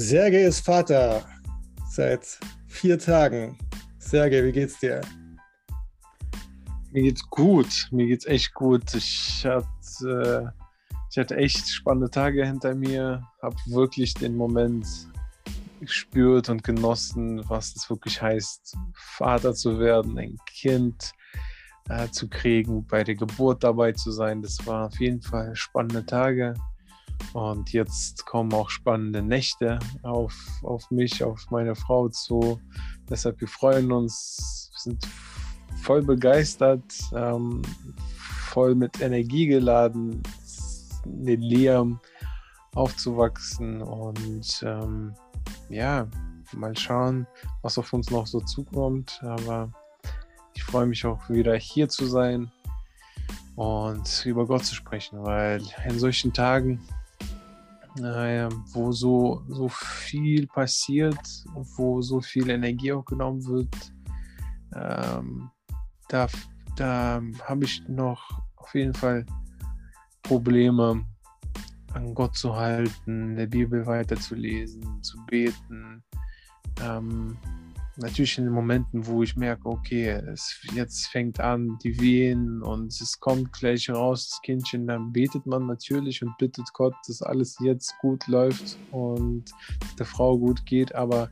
[0.00, 1.24] Sergej ist Vater
[1.90, 2.38] seit
[2.68, 3.58] vier Tagen.
[3.98, 5.00] Sergej, wie geht's dir?
[6.92, 7.88] Mir geht's gut.
[7.90, 8.94] Mir geht's echt gut.
[8.94, 10.54] Ich hatte,
[11.10, 13.26] ich hatte echt spannende Tage hinter mir.
[13.42, 14.86] Habe wirklich den Moment
[15.80, 21.10] gespürt und genossen, was es wirklich heißt, Vater zu werden, ein Kind
[21.88, 24.42] äh, zu kriegen, bei der Geburt dabei zu sein.
[24.42, 26.54] Das war auf jeden Fall spannende Tage.
[27.32, 32.60] Und jetzt kommen auch spannende Nächte auf, auf mich, auf meine Frau zu.
[33.08, 35.08] Deshalb, wir freuen uns, wir sind
[35.82, 36.82] voll begeistert,
[37.14, 37.62] ähm,
[38.50, 40.22] voll mit Energie geladen,
[41.04, 42.00] den Liam
[42.74, 45.14] aufzuwachsen und ähm,
[45.68, 46.06] ja,
[46.54, 47.26] mal schauen,
[47.62, 49.20] was auf uns noch so zukommt.
[49.22, 49.70] Aber
[50.54, 52.50] ich freue mich auch wieder hier zu sein
[53.56, 56.80] und über Gott zu sprechen, weil in solchen Tagen
[58.04, 61.18] äh, wo so, so viel passiert,
[61.76, 63.74] wo so viel Energie auch genommen wird,
[64.74, 65.50] ähm,
[66.08, 66.26] da,
[66.76, 69.24] da habe ich noch auf jeden Fall
[70.22, 71.04] Probleme,
[71.94, 76.02] an Gott zu halten, der Bibel weiterzulesen, zu beten.
[76.82, 77.36] Ähm,
[77.98, 82.92] natürlich in den Momenten, wo ich merke, okay, es jetzt fängt an, die Wehen und
[82.92, 87.56] es kommt gleich raus, das Kindchen, dann betet man natürlich und bittet Gott, dass alles
[87.60, 89.50] jetzt gut läuft und
[89.98, 91.30] der Frau gut geht, aber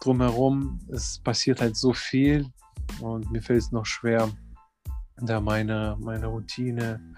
[0.00, 2.46] drumherum, es passiert halt so viel
[3.00, 4.30] und mir fällt es noch schwer,
[5.16, 7.14] da meine, meine Routine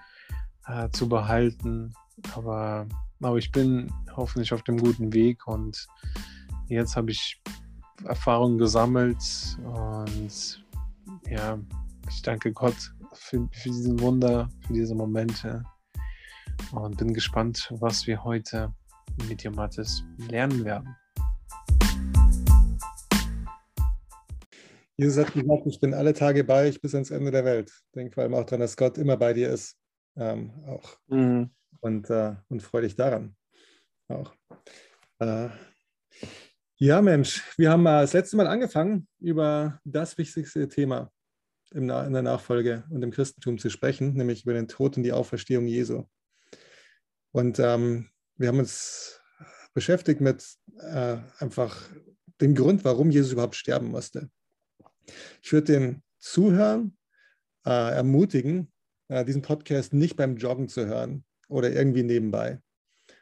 [0.67, 1.93] äh, zu behalten,
[2.35, 2.85] aber,
[3.21, 5.87] aber ich bin hoffentlich auf dem guten Weg und
[6.67, 7.41] jetzt habe ich
[8.05, 10.65] Erfahrungen gesammelt und
[11.29, 11.59] ja,
[12.09, 15.63] ich danke Gott für, für diesen Wunder, für diese Momente
[16.71, 18.73] und bin gespannt, was wir heute
[19.27, 20.95] mit dir, Mathis, lernen werden.
[24.99, 27.71] Jesus hat gesagt, ich bin alle Tage bei euch bis ans Ende der Welt.
[27.93, 29.77] Denk vor allem auch daran, dass Gott immer bei dir ist.
[30.15, 30.97] Ähm, auch.
[31.07, 31.51] Mhm.
[31.81, 33.35] Und, äh, und freue dich daran.
[34.07, 34.33] Auch.
[35.19, 35.49] Äh,
[36.79, 41.11] ja, Mensch, wir haben das letzte Mal angefangen, über das wichtigste Thema
[41.71, 45.67] in der Nachfolge und im Christentum zu sprechen, nämlich über den Tod und die Auferstehung
[45.67, 46.05] Jesu.
[47.31, 49.19] Und ähm, wir haben uns
[49.73, 50.45] beschäftigt mit
[50.79, 51.89] äh, einfach
[52.41, 54.29] dem Grund, warum Jesus überhaupt sterben musste.
[55.41, 56.95] Ich würde den Zuhörern
[57.65, 58.71] äh, ermutigen,
[59.07, 62.61] äh, diesen Podcast nicht beim Joggen zu hören oder irgendwie nebenbei,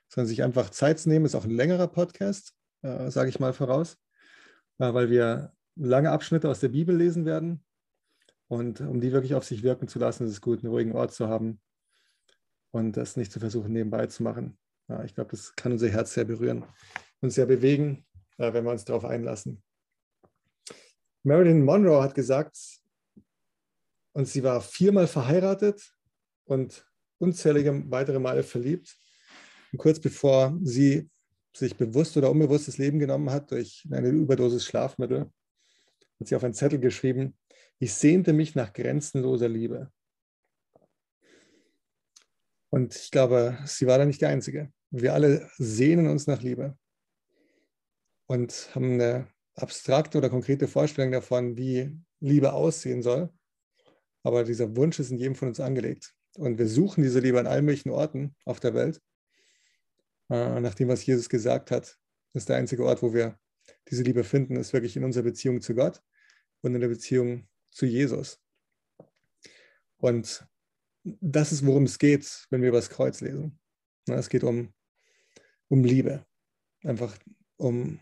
[0.09, 1.25] sondern sich einfach Zeit zu nehmen.
[1.25, 2.53] Ist auch ein längerer Podcast
[2.85, 3.97] äh, sage ich mal voraus,
[4.78, 7.63] äh, weil wir lange Abschnitte aus der Bibel lesen werden.
[8.47, 11.13] Und um die wirklich auf sich wirken zu lassen, ist es gut, einen ruhigen Ort
[11.13, 11.59] zu haben
[12.72, 14.57] und das nicht zu versuchen, nebenbei zu machen.
[15.03, 16.63] Ich glaube, das kann unser Herz sehr berühren
[17.22, 18.06] und sehr bewegen,
[18.38, 19.63] äh, wenn wir uns darauf einlassen.
[21.24, 22.56] Marilyn Monroe hat gesagt,
[24.13, 25.91] und sie war viermal verheiratet
[26.45, 26.85] und
[27.18, 28.95] unzählige weitere Male verliebt.
[29.72, 31.09] Und kurz bevor sie
[31.57, 35.31] sich bewusst oder unbewusst das Leben genommen hat durch eine Überdosis Schlafmittel,
[36.19, 37.38] hat sie auf einen Zettel geschrieben,
[37.79, 39.91] ich sehnte mich nach grenzenloser Liebe.
[42.69, 44.71] Und ich glaube, sie war da nicht die Einzige.
[44.91, 46.77] Wir alle sehnen uns nach Liebe
[48.27, 53.29] und haben eine abstrakte oder konkrete Vorstellung davon, wie Liebe aussehen soll.
[54.23, 56.13] Aber dieser Wunsch ist in jedem von uns angelegt.
[56.38, 59.01] Und wir suchen diese Liebe an allen möglichen Orten auf der Welt
[60.28, 61.97] nach dem, was Jesus gesagt hat,
[62.34, 63.40] ist der einzige Ort, wo wir
[63.90, 66.02] diese Liebe finden, ist wirklich in unserer Beziehung zu Gott
[66.62, 68.41] und in der Beziehung zu Jesus.
[69.97, 70.46] Und
[71.03, 73.59] das ist, worum es geht, wenn wir über das Kreuz lesen.
[74.08, 74.74] Es geht um,
[75.68, 76.25] um Liebe.
[76.84, 77.18] Einfach
[77.57, 78.00] um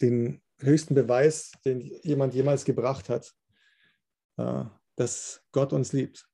[0.00, 3.34] den höchsten Beweis, den jemand jemals gebracht hat,
[4.36, 4.64] äh,
[4.96, 6.28] dass Gott uns liebt.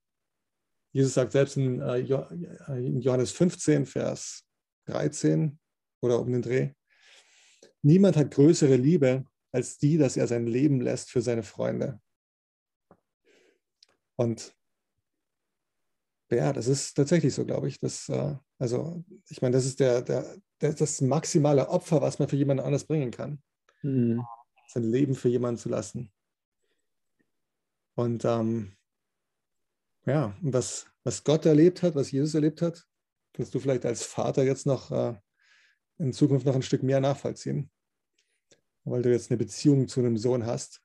[0.92, 4.45] Jesus sagt selbst in äh, Johannes 15, Vers
[4.86, 5.58] 13
[6.00, 6.72] oder um den Dreh.
[7.82, 12.00] Niemand hat größere Liebe als die, dass er sein Leben lässt für seine Freunde.
[14.16, 14.56] Und
[16.30, 17.78] ja, das ist tatsächlich so, glaube ich.
[17.78, 22.28] Das, äh, also, ich meine, das ist der, der, der, das maximale Opfer, was man
[22.28, 23.42] für jemanden anders bringen kann.
[23.82, 24.26] Mhm.
[24.68, 26.12] Sein Leben für jemanden zu lassen.
[27.94, 28.76] Und ähm,
[30.04, 32.86] ja, was, was Gott erlebt hat, was Jesus erlebt hat,
[33.36, 35.14] kannst du vielleicht als Vater jetzt noch äh,
[35.98, 37.70] in Zukunft noch ein Stück mehr nachvollziehen,
[38.84, 40.82] weil du jetzt eine Beziehung zu einem Sohn hast,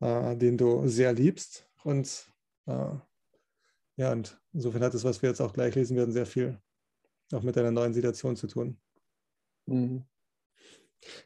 [0.00, 1.68] äh, den du sehr liebst.
[1.84, 2.30] Und
[2.66, 2.94] äh,
[3.96, 6.60] ja, und insofern hat es, was wir jetzt auch gleich lesen werden, sehr viel
[7.32, 8.78] auch mit deiner neuen Situation zu tun.
[9.66, 10.04] Mhm.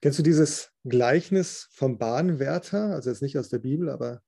[0.01, 2.95] Kennst du dieses Gleichnis vom Bahnwärter?
[2.95, 4.23] Also jetzt nicht aus der Bibel, aber.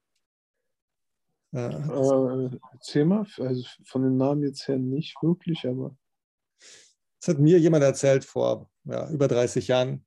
[1.53, 5.97] Äh, äh, erzähl mal, also von den Namen jetzt her nicht wirklich, aber.
[7.21, 10.05] Das hat mir jemand erzählt vor ja, über 30 Jahren.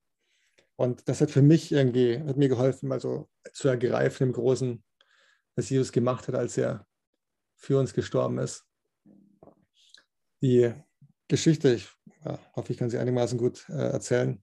[0.75, 4.83] Und das hat für mich irgendwie, hat mir geholfen, mal so zu ergreifen im Großen,
[5.55, 6.87] was Jesus gemacht hat, als er
[7.55, 8.65] für uns gestorben ist.
[10.41, 10.73] Die
[11.27, 11.89] Geschichte, ich
[12.25, 14.41] ja, hoffe, ich kann sie einigermaßen gut äh, erzählen,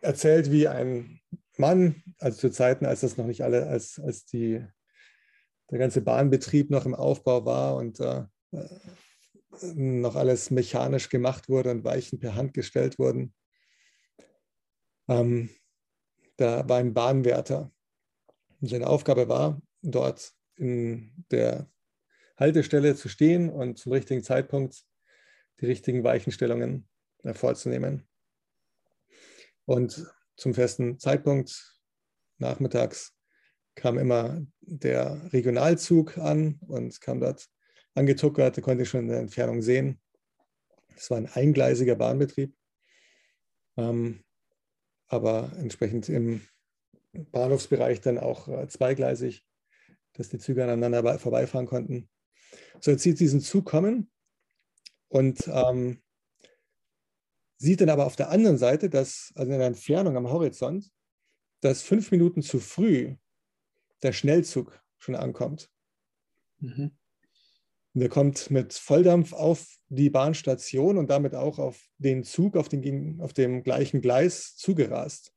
[0.00, 1.20] erzählt, wie ein
[1.56, 4.66] Mann, also zu Zeiten, als das noch nicht alle, als, als die,
[5.70, 8.24] der ganze Bahnbetrieb noch im Aufbau war und äh,
[9.74, 13.34] noch alles mechanisch gemacht wurde und Weichen per Hand gestellt wurden.
[15.08, 15.50] Ähm,
[16.36, 17.70] da war ein Bahnwärter.
[18.60, 21.70] Und seine Aufgabe war, dort in der
[22.36, 24.84] Haltestelle zu stehen und zum richtigen Zeitpunkt
[25.60, 26.88] die richtigen Weichenstellungen
[27.32, 28.08] vorzunehmen.
[29.66, 30.06] Und
[30.36, 31.78] zum festen Zeitpunkt
[32.38, 33.14] nachmittags
[33.80, 37.48] kam immer der Regionalzug an und kam dort
[37.94, 39.98] angetuckert, da konnte ich schon in der Entfernung sehen.
[40.96, 42.54] Es war ein eingleisiger Bahnbetrieb,
[43.78, 44.22] ähm,
[45.08, 46.42] aber entsprechend im
[47.12, 49.46] Bahnhofsbereich dann auch äh, zweigleisig,
[50.12, 52.10] dass die Züge aneinander vorbeifahren konnten.
[52.80, 54.10] So, jetzt sieht diesen Zug kommen
[55.08, 56.02] und ähm,
[57.56, 60.90] sieht dann aber auf der anderen Seite, dass, also in der Entfernung am Horizont,
[61.62, 63.16] dass fünf Minuten zu früh
[64.02, 65.70] der Schnellzug schon ankommt.
[66.58, 66.92] Mhm.
[67.94, 73.20] Der kommt mit Volldampf auf die Bahnstation und damit auch auf den Zug, auf, den,
[73.20, 75.32] auf dem gleichen Gleis zugerast.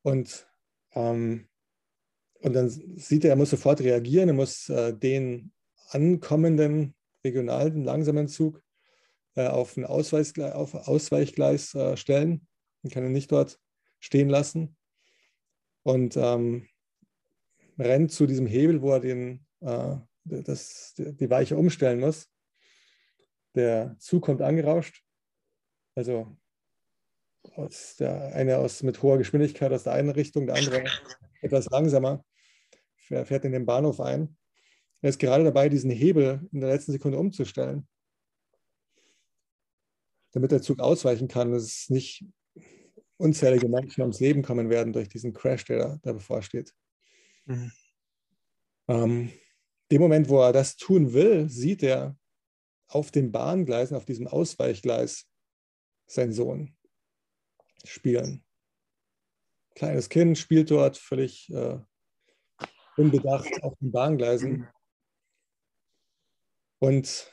[0.00, 0.48] Und,
[0.94, 1.48] ähm,
[2.40, 5.52] und dann sieht er, er muss sofort reagieren, er muss äh, den
[5.90, 6.94] ankommenden
[7.24, 8.62] regionalen langsamen Zug
[9.34, 12.46] äh, auf ein Ausweichgleis, auf Ausweichgleis äh, stellen
[12.82, 13.60] und kann ihn nicht dort
[14.00, 14.76] stehen lassen.
[15.82, 16.68] Und ähm,
[17.78, 22.28] rennt zu diesem Hebel, wo er den, äh, das, die Weiche umstellen muss.
[23.54, 25.02] Der Zug kommt angerauscht.
[25.94, 26.36] Also
[27.56, 30.84] aus der eine aus mit hoher Geschwindigkeit aus der einen Richtung, der andere
[31.42, 32.24] etwas langsamer.
[33.08, 34.36] Er fährt in den Bahnhof ein.
[35.00, 37.88] Er ist gerade dabei, diesen Hebel in der letzten Sekunde umzustellen
[40.32, 42.24] damit der Zug ausweichen kann, dass es nicht
[43.22, 46.74] unzählige Menschen ums Leben kommen werden durch diesen Crash, der da, bevorsteht.
[47.46, 47.72] Mhm.
[48.88, 49.32] Ähm,
[49.90, 52.16] dem Moment, wo er das tun will, sieht er
[52.88, 55.28] auf den Bahngleisen, auf diesem Ausweichgleis,
[56.06, 56.76] seinen Sohn
[57.84, 58.44] spielen.
[59.74, 61.78] Kleines Kind spielt dort völlig äh,
[62.96, 64.68] unbedacht auf den Bahngleisen.
[66.80, 67.32] Und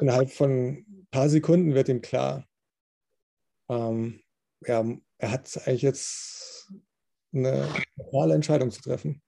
[0.00, 2.46] innerhalb von paar Sekunden wird ihm klar,
[3.68, 4.23] ähm,
[4.66, 4.84] ja,
[5.18, 6.72] er hat eigentlich jetzt
[7.32, 9.22] eine normale Entscheidung zu treffen.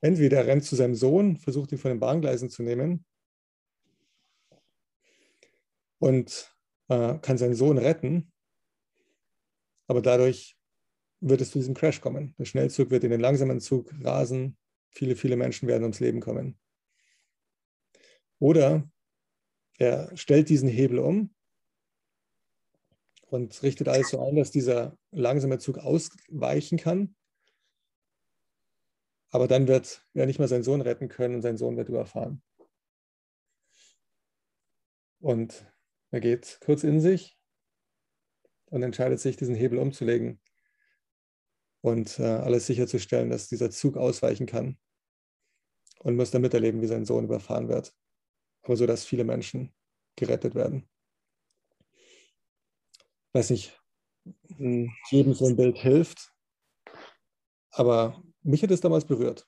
[0.00, 3.04] Entweder er rennt zu seinem Sohn, versucht ihn von den Bahngleisen zu nehmen
[5.98, 6.54] und
[6.88, 8.32] äh, kann seinen Sohn retten,
[9.88, 10.56] aber dadurch
[11.20, 12.34] wird es zu diesem Crash kommen.
[12.38, 14.58] Der Schnellzug wird in den langsamen Zug rasen,
[14.90, 16.58] viele, viele Menschen werden ums Leben kommen.
[18.38, 18.88] Oder
[19.78, 21.34] er stellt diesen Hebel um
[23.26, 27.14] und richtet alles so ein, dass dieser langsame Zug ausweichen kann.
[29.30, 32.42] Aber dann wird er nicht mehr seinen Sohn retten können und sein Sohn wird überfahren.
[35.20, 35.66] Und
[36.10, 37.36] er geht kurz in sich
[38.66, 40.40] und entscheidet sich, diesen Hebel umzulegen
[41.80, 44.78] und äh, alles sicherzustellen, dass dieser Zug ausweichen kann
[45.98, 47.94] und muss dann miterleben, wie sein Sohn überfahren wird
[48.66, 49.72] aber so, dass viele Menschen
[50.16, 50.88] gerettet werden.
[53.36, 53.78] Weiß nicht,
[55.10, 56.32] jedem so ein Bild hilft,
[57.70, 59.46] aber mich hat es damals berührt.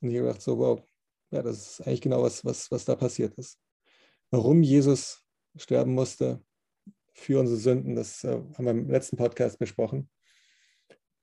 [0.00, 0.82] Und ich habe gedacht, so, wow,
[1.30, 3.60] ja, das ist eigentlich genau was, was, was da passiert ist.
[4.30, 5.22] Warum Jesus
[5.54, 6.42] sterben musste
[7.12, 10.08] für unsere Sünden, das äh, haben wir im letzten Podcast besprochen.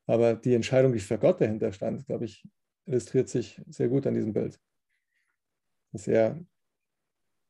[0.05, 2.47] Aber die Entscheidung, die für Gott dahinter stand, glaube ich,
[2.85, 4.61] illustriert sich sehr gut an diesem Bild.
[5.93, 6.45] Dass er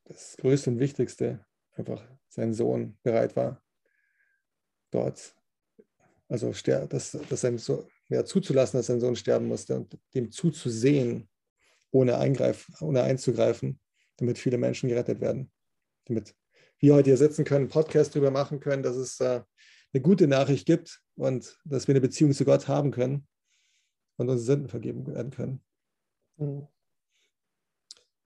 [0.04, 3.61] das Größte und Wichtigste einfach sein Sohn bereit war,
[4.92, 5.34] dort,
[6.28, 11.28] also dass, dass sein Sohn, ja, zuzulassen, dass sein Sohn sterben musste und dem zuzusehen,
[11.90, 13.80] ohne, eingreif, ohne einzugreifen,
[14.16, 15.50] damit viele Menschen gerettet werden.
[16.06, 16.34] Damit
[16.78, 19.42] wir heute hier sitzen können, einen Podcast darüber machen können, dass es äh,
[19.92, 23.26] eine gute Nachricht gibt und dass wir eine Beziehung zu Gott haben können
[24.16, 25.62] und unsere Sünden vergeben werden können.
[26.36, 26.66] Mhm.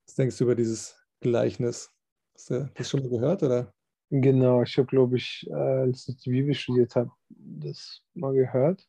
[0.07, 1.91] Was denkst du über dieses Gleichnis.
[2.35, 3.75] Hast du das schon mal gehört oder
[4.11, 8.87] Genau, ich habe, glaube ich, als ich die Bibel studiert habe, das mal gehört.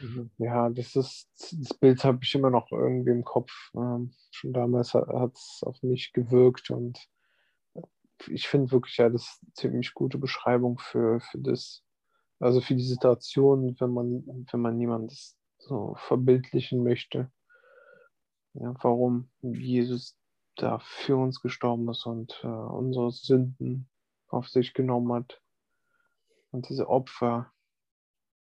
[0.00, 0.30] Mhm.
[0.38, 3.50] Ja, das ist, das Bild habe ich immer noch irgendwie im Kopf.
[3.74, 6.98] Ähm, schon damals hat es auf mich gewirkt und
[8.28, 11.82] ich finde wirklich, ja, das ist eine ziemlich gute Beschreibung für, für das,
[12.38, 17.30] also für die Situation, wenn man, wenn man niemandes so verbildlichen möchte.
[18.54, 20.16] Ja, warum Jesus
[20.56, 23.88] da für uns gestorben ist und äh, unsere Sünden
[24.32, 25.40] auf sich genommen hat.
[26.50, 27.52] Und diese Opfer,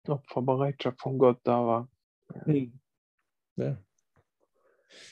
[0.06, 1.88] Opferbereitschaft von Gott da war.
[2.44, 2.78] Hm.
[3.56, 3.82] Ja.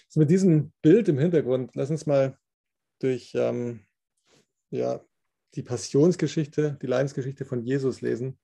[0.08, 2.38] So mit diesem Bild im Hintergrund, lass uns mal
[2.98, 3.86] durch ähm,
[4.70, 5.00] ja,
[5.54, 8.38] die Passionsgeschichte, die Leidensgeschichte von Jesus lesen,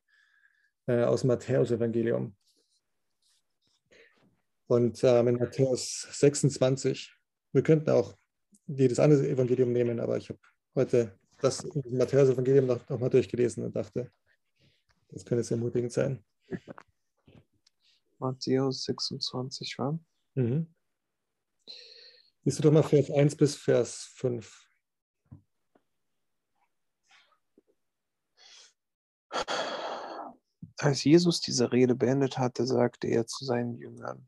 [0.86, 2.34] äh, aus dem Matthäus-Evangelium.
[4.66, 7.14] Und ähm, in Matthäus 26,
[7.52, 8.16] wir könnten auch
[8.66, 10.40] jedes andere Evangelium nehmen, aber ich habe
[10.74, 14.10] heute das Matthäus-Evangelium noch, noch mal durchgelesen und dachte,
[15.08, 16.24] das könnte sehr ermutigend sein.
[18.18, 19.98] Matthäus 26, war?
[20.34, 20.74] Mhm.
[22.44, 24.66] Liest du doch mal Vers 1 bis Vers 5.
[30.78, 34.26] Als Jesus diese Rede beendet hatte, sagte er zu seinen Jüngern,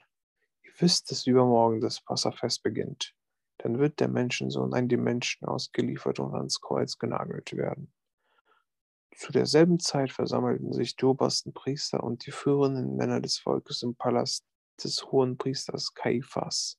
[0.62, 3.14] ihr wisst, dass übermorgen das Passafest beginnt.
[3.58, 7.92] Dann wird der Menschensohn an die Menschen ausgeliefert und ans Kreuz genagelt werden.
[9.16, 13.96] Zu derselben Zeit versammelten sich die obersten Priester und die führenden Männer des Volkes im
[13.96, 14.44] Palast
[14.82, 16.78] des hohen Priesters Kaiphas.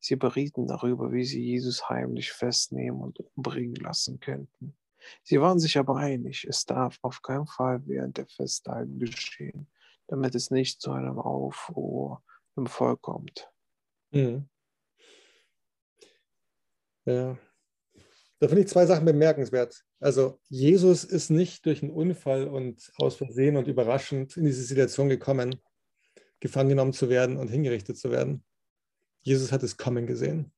[0.00, 4.76] Sie berieten darüber, wie sie Jesus heimlich festnehmen und umbringen lassen könnten.
[5.22, 9.68] Sie waren sich aber einig, es darf auf keinen Fall während der Festtage geschehen,
[10.08, 12.22] damit es nicht zu einem Aufruhr
[12.56, 13.50] im Volk kommt.
[14.10, 14.48] Mhm.
[17.08, 17.38] Ja.
[18.40, 19.84] Da finde ich zwei Sachen bemerkenswert.
[19.98, 25.08] Also Jesus ist nicht durch einen Unfall und aus Versehen und überraschend in diese Situation
[25.08, 25.60] gekommen,
[26.38, 28.44] gefangen genommen zu werden und hingerichtet zu werden.
[29.22, 30.52] Jesus hat es kommen gesehen.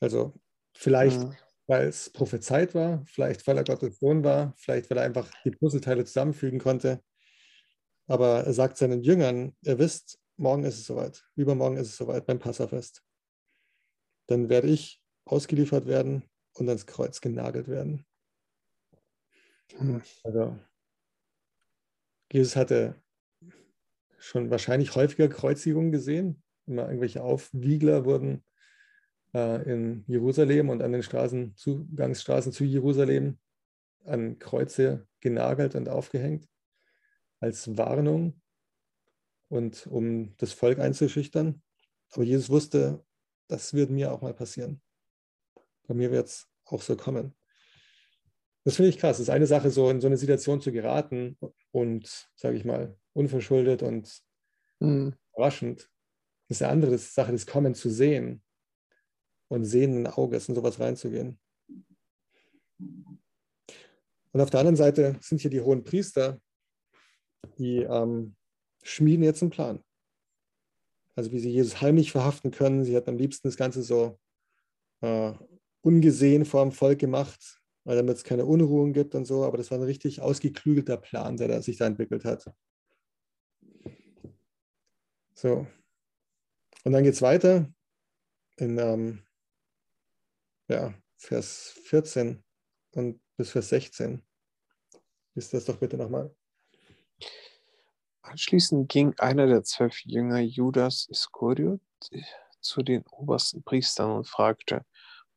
[0.00, 0.32] Also
[0.72, 1.36] vielleicht ja
[1.70, 5.52] weil es prophezeit war, vielleicht weil er Gottes Sohn war, vielleicht weil er einfach die
[5.52, 7.00] Puzzleteile zusammenfügen konnte.
[8.08, 12.26] Aber er sagt seinen Jüngern, ihr wisst, morgen ist es soweit, übermorgen ist es soweit
[12.26, 13.04] beim Passafest.
[14.30, 16.22] Dann werde ich ausgeliefert werden
[16.54, 18.06] und ans Kreuz genagelt werden.
[19.76, 20.00] Hm.
[20.22, 20.56] Also
[22.30, 22.94] Jesus hatte
[24.18, 26.44] schon wahrscheinlich häufiger Kreuzigungen gesehen.
[26.66, 28.44] Immer irgendwelche Aufwiegler wurden
[29.34, 33.36] äh, in Jerusalem und an den Straßen, Zugangsstraßen zu Jerusalem
[34.04, 36.48] an Kreuze genagelt und aufgehängt
[37.40, 38.40] als Warnung
[39.48, 41.62] und um das Volk einzuschüchtern.
[42.12, 43.04] Aber Jesus wusste,
[43.50, 44.80] das wird mir auch mal passieren.
[45.88, 47.34] Bei mir wird es auch so kommen.
[48.64, 49.16] Das finde ich krass.
[49.16, 51.36] Es ist eine Sache, so in so eine Situation zu geraten
[51.72, 54.22] und, sage ich mal, unverschuldet und
[54.78, 55.14] mhm.
[55.32, 55.90] überraschend.
[56.48, 58.42] Das ist eine andere Sache, das Kommen zu sehen
[59.48, 61.40] und sehenden Auges in sowas reinzugehen.
[62.78, 66.40] Und auf der anderen Seite sind hier die hohen Priester,
[67.58, 68.36] die ähm,
[68.82, 69.82] schmieden jetzt einen Plan.
[71.14, 72.84] Also wie sie Jesus heimlich verhaften können.
[72.84, 74.18] Sie hat am liebsten das Ganze so
[75.00, 75.32] äh,
[75.82, 79.44] ungesehen vor dem Volk gemacht, damit es keine Unruhen gibt und so.
[79.44, 82.44] Aber das war ein richtig ausgeklügelter Plan, der da sich da entwickelt hat.
[85.34, 85.66] So.
[86.84, 87.72] Und dann geht es weiter
[88.56, 89.22] in ähm,
[90.68, 92.42] ja, Vers 14
[92.92, 94.22] und bis Vers 16.
[95.34, 96.34] Lies das doch bitte nochmal.
[98.22, 101.80] Anschließend ging einer der zwölf Jünger Judas Iskariot
[102.60, 104.84] zu den obersten Priestern und fragte,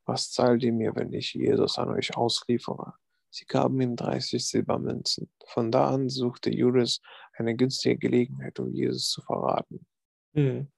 [0.04, 2.94] was zahlt ihr mir, wenn ich Jesus an euch ausliefere?
[3.30, 5.30] Sie gaben ihm 30 Silbermünzen.
[5.46, 7.00] Von da an suchte Judas
[7.32, 9.86] eine günstige Gelegenheit, um Jesus zu verraten.
[10.34, 10.70] Mhm.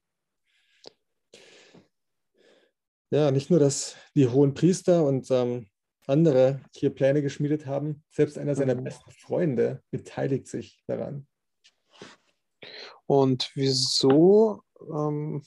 [3.11, 5.69] Ja, nicht nur, dass die hohen Priester und ähm,
[6.07, 8.85] andere hier Pläne geschmiedet haben, selbst einer seiner mhm.
[8.85, 11.27] besten Freunde beteiligt sich daran.
[13.07, 15.43] Und wieso, ähm,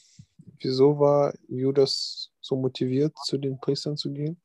[0.59, 4.41] wieso war Judas so motiviert, zu den Priestern zu gehen?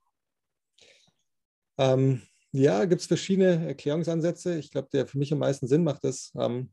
[1.79, 4.59] Ähm, ja, gibt es verschiedene Erklärungsansätze.
[4.59, 6.73] Ich glaube, der für mich am meisten Sinn macht, ist, ähm,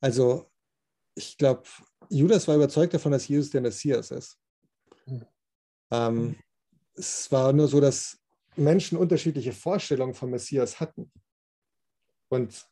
[0.00, 0.50] also
[1.14, 1.64] ich glaube,
[2.10, 4.38] Judas war überzeugt davon, dass Jesus der Messias ist.
[5.06, 5.26] Mhm.
[5.90, 6.36] Ähm,
[6.94, 8.18] es war nur so, dass
[8.56, 11.10] Menschen unterschiedliche Vorstellungen vom Messias hatten.
[12.28, 12.66] Und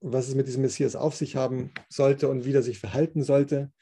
[0.00, 3.72] was es mit diesem Messias auf sich haben sollte und wie er sich verhalten sollte.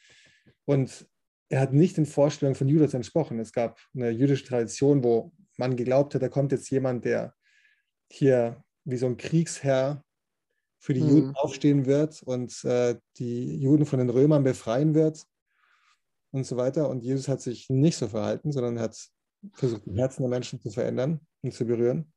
[0.65, 1.07] Und
[1.49, 3.39] er hat nicht den Vorstellungen von Judas entsprochen.
[3.39, 7.35] Es gab eine jüdische Tradition, wo man geglaubt hat, da kommt jetzt jemand, der
[8.11, 10.05] hier wie so ein Kriegsherr
[10.79, 11.09] für die mhm.
[11.09, 15.25] Juden aufstehen wird und äh, die Juden von den Römern befreien wird
[16.31, 16.89] und so weiter.
[16.89, 18.97] Und Jesus hat sich nicht so verhalten, sondern hat
[19.55, 22.13] versucht, die Herzen der Menschen zu verändern und zu berühren.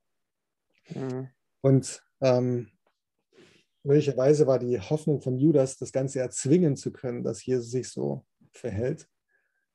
[0.89, 1.29] Mhm.
[1.61, 2.69] Und ähm,
[3.89, 8.23] möglicherweise war die Hoffnung von Judas, das Ganze erzwingen zu können, dass Jesus sich so
[8.51, 9.09] verhält,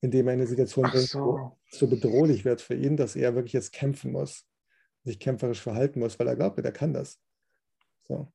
[0.02, 1.58] indem er in eine Situation bringt, so.
[1.68, 4.46] so bedrohlich wird für ihn, dass er wirklich jetzt kämpfen muss,
[5.02, 7.18] sich kämpferisch verhalten muss, weil er glaubt, er kann das.
[8.06, 8.32] So.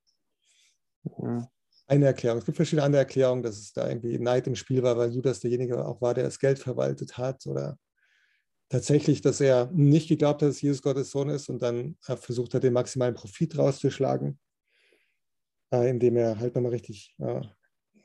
[1.17, 1.47] Mhm.
[1.87, 2.39] Eine Erklärung.
[2.39, 5.39] Es gibt verschiedene andere Erklärungen, dass es da irgendwie Neid im Spiel war, weil Judas
[5.39, 7.79] derjenige auch war, der das Geld verwaltet hat oder
[8.67, 12.63] tatsächlich, dass er nicht geglaubt hat, dass Jesus Gottes Sohn ist und dann versucht hat,
[12.63, 14.48] den maximalen Profit rauszuschlagen, äh,
[15.71, 17.43] indem er halt nochmal richtig äh, äh,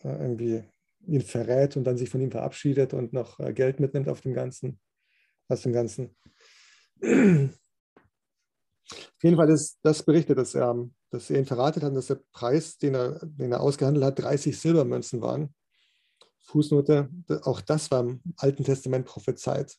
[0.02, 0.62] irgendwie
[1.06, 4.80] ihn verrät und dann sich von ihm verabschiedet und noch Geld mitnimmt auf dem Ganzen,
[5.48, 6.16] aus dem Ganzen.
[7.02, 7.50] Auf
[9.22, 12.78] jeden Fall ist das berichtet, dass er, dass er ihn verratet hat, dass der Preis,
[12.78, 15.54] den er, den er ausgehandelt hat, 30 Silbermünzen waren.
[16.40, 17.10] Fußnote,
[17.42, 19.76] auch das war im Alten Testament prophezeit,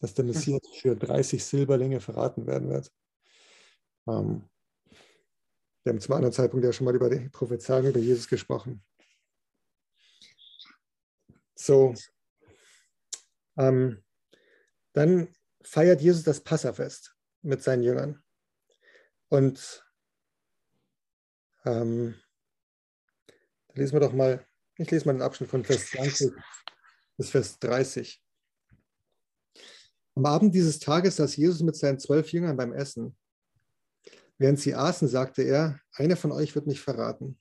[0.00, 2.90] dass der Messias für 30 Silberlinge verraten werden wird.
[4.08, 4.48] Ähm,
[5.82, 8.84] wir haben zum anderen Zeitpunkt ja schon mal über die Prophezeiung über Jesus gesprochen.
[11.54, 11.94] So,
[13.56, 14.02] ähm,
[14.92, 18.22] dann feiert Jesus das Passafest mit seinen Jüngern.
[19.28, 19.84] Und
[21.64, 22.14] ähm,
[23.74, 24.46] lesen wir doch mal,
[24.76, 26.32] ich lese mal den Abschnitt von Vers 20
[27.16, 28.22] bis Vers 30.
[30.16, 33.16] Am Abend dieses Tages saß Jesus mit seinen zwölf Jüngern beim Essen.
[34.40, 37.38] Während sie aßen, sagte er, einer von euch wird mich verraten.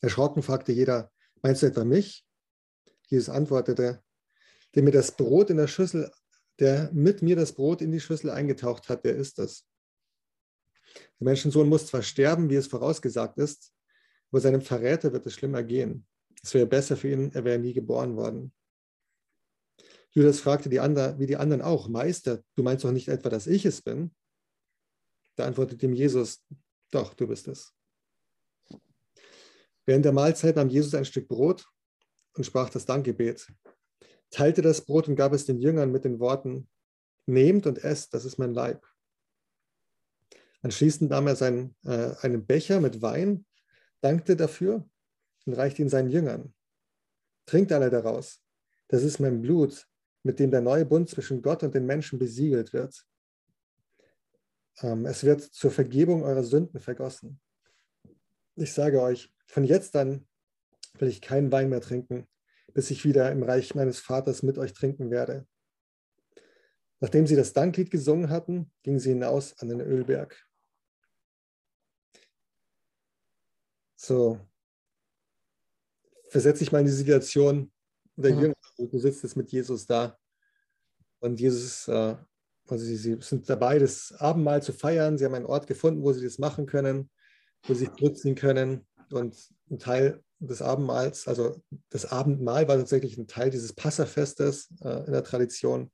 [0.00, 2.26] Erschrocken fragte jeder, meinst du etwa mich?
[3.08, 4.02] Jesus antwortete,
[4.74, 6.10] der mir das Brot in der Schüssel
[6.58, 9.66] der mit mir das Brot in die Schüssel eingetaucht hat, der ist es.
[11.20, 13.72] Der Menschensohn muss zwar sterben, wie es vorausgesagt ist,
[14.30, 16.06] aber seinem Verräter wird es schlimmer gehen.
[16.42, 18.52] Es wäre besser für ihn, er wäre nie geboren worden.
[20.10, 23.46] Judas fragte die anderen, wie die anderen auch, Meister, du meinst doch nicht etwa, dass
[23.46, 24.14] ich es bin?
[25.36, 26.42] Da antwortete ihm Jesus,
[26.90, 27.72] doch, du bist es.
[29.84, 31.66] Während der Mahlzeit nahm Jesus ein Stück Brot
[32.34, 33.46] und sprach das Dankgebet
[34.30, 36.68] teilte das Brot und gab es den Jüngern mit den Worten,
[37.26, 38.86] nehmt und esst, das ist mein Leib.
[40.62, 43.46] Anschließend nahm er seinen, äh, einen Becher mit Wein,
[44.00, 44.88] dankte dafür
[45.44, 46.54] und reichte ihn seinen Jüngern.
[47.46, 48.42] Trinkt alle daraus.
[48.88, 49.86] Das ist mein Blut,
[50.22, 53.06] mit dem der neue Bund zwischen Gott und den Menschen besiegelt wird.
[54.82, 57.40] Ähm, es wird zur Vergebung eurer Sünden vergossen.
[58.56, 60.26] Ich sage euch, von jetzt an
[60.98, 62.26] will ich keinen Wein mehr trinken,
[62.72, 65.46] bis ich wieder im Reich meines Vaters mit euch trinken werde.
[67.00, 70.42] Nachdem sie das Danklied gesungen hatten, gingen sie hinaus an den Ölberg.
[73.96, 74.40] So,
[76.28, 77.72] versetze ich mal in die Situation
[78.16, 78.40] der mhm.
[78.40, 78.54] Jünger.
[78.78, 80.18] Du sitzt jetzt mit Jesus da
[81.20, 82.16] und Jesus, äh,
[82.68, 85.18] also sie, sie, sind dabei, das Abendmahl zu feiern.
[85.18, 87.10] Sie haben einen Ort gefunden, wo sie das machen können,
[87.64, 88.86] wo sie sich zurückziehen können.
[89.10, 89.36] Und
[89.70, 95.12] ein Teil des Abendmahls, also das Abendmahl war tatsächlich ein Teil dieses Passafestes äh, in
[95.12, 95.90] der Tradition.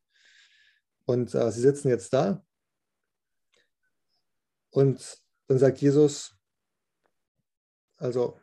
[1.04, 2.44] Und äh, sie sitzen jetzt da.
[4.70, 6.34] Und dann sagt Jesus,
[7.98, 8.38] also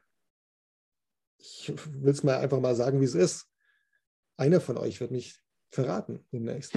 [1.38, 3.48] ich will es mal einfach mal sagen, wie es ist.
[4.38, 6.74] Einer von euch wird mich verraten demnächst.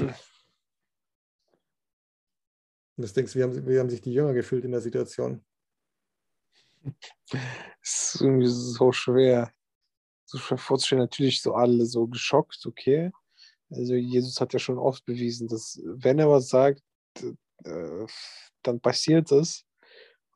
[3.02, 5.44] Und das denkst wie haben, wie haben sich die Jünger gefühlt in der Situation?
[7.82, 9.52] Es ist irgendwie so schwer,
[10.24, 11.02] so schwer vorzustellen.
[11.02, 13.10] Natürlich so alle so geschockt, okay.
[13.70, 16.80] Also Jesus hat ja schon oft bewiesen, dass wenn er was sagt,
[17.64, 18.06] äh,
[18.62, 19.64] dann passiert es.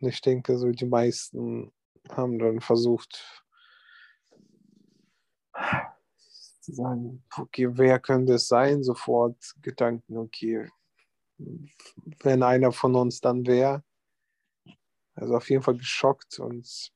[0.01, 1.73] Und ich denke, so die meisten
[2.09, 3.45] haben dann versucht
[6.63, 8.83] zu sagen, okay, wer könnte es sein?
[8.83, 10.69] Sofort Gedanken, okay,
[11.39, 13.83] wenn einer von uns dann wäre.
[15.15, 16.93] Also auf jeden Fall geschockt und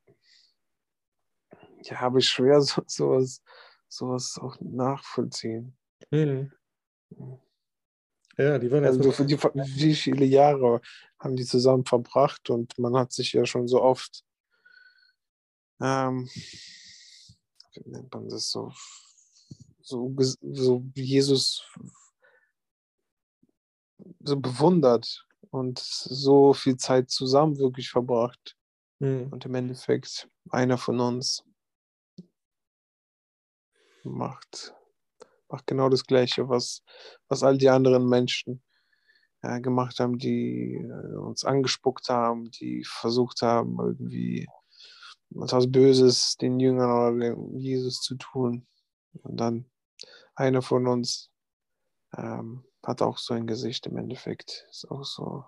[1.82, 3.42] ja, habe ich schwer so, sowas,
[3.88, 5.76] sowas auch nachvollziehen.
[6.10, 6.52] Mhm.
[8.36, 10.80] Ja, die waren also die, wie viele Jahre
[11.18, 14.24] haben die zusammen verbracht und man hat sich ja schon so oft,
[15.80, 16.28] ähm,
[17.74, 18.72] wie nennt man das so,
[19.82, 21.66] so, so Jesus
[24.20, 28.56] so bewundert und so viel Zeit zusammen wirklich verbracht.
[28.98, 29.28] Mhm.
[29.30, 31.44] Und im Endeffekt einer von uns
[34.04, 34.74] macht,
[35.48, 36.82] macht genau das Gleiche, was,
[37.28, 38.62] was all die anderen Menschen
[39.42, 44.46] ja, gemacht haben, die äh, uns angespuckt haben, die versucht haben, irgendwie
[45.30, 48.66] etwas Böses den Jüngern oder Jesus zu tun.
[49.22, 49.70] Und dann
[50.34, 51.30] einer von uns
[52.16, 54.66] ähm, hat auch so ein Gesicht im Endeffekt.
[54.70, 55.44] Ist auch so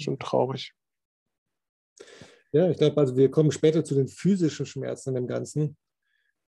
[0.00, 0.74] schon traurig.
[2.52, 5.76] Ja, ich glaube, also wir kommen später zu den physischen Schmerzen im Ganzen.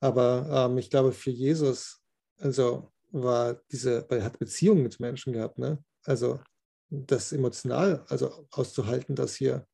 [0.01, 2.01] Aber ähm, ich glaube, für Jesus,
[2.39, 5.83] also war diese, weil er hat Beziehungen mit Menschen gehabt, ne?
[6.05, 6.41] Also
[6.89, 9.67] das emotional, also auszuhalten, dass hier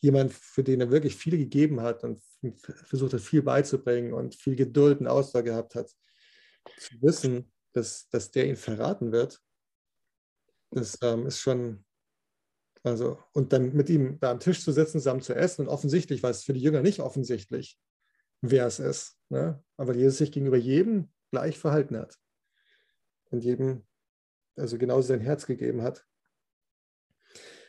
[0.00, 2.22] jemand, für den er wirklich viel gegeben hat und
[2.84, 5.90] versucht hat, viel beizubringen und viel Geduld und Ausdauer gehabt hat,
[6.78, 9.40] zu wissen, dass, dass der ihn verraten wird,
[10.70, 11.84] das ähm, ist schon,
[12.82, 16.22] also, und dann mit ihm da am Tisch zu sitzen, zusammen zu essen, und offensichtlich
[16.22, 17.78] war es für die Jünger nicht offensichtlich,
[18.40, 19.62] wer es ist, ne?
[19.76, 22.18] aber Jesus sich gegenüber jedem gleich verhalten hat
[23.30, 23.86] und jedem
[24.56, 26.04] also genauso sein Herz gegeben hat.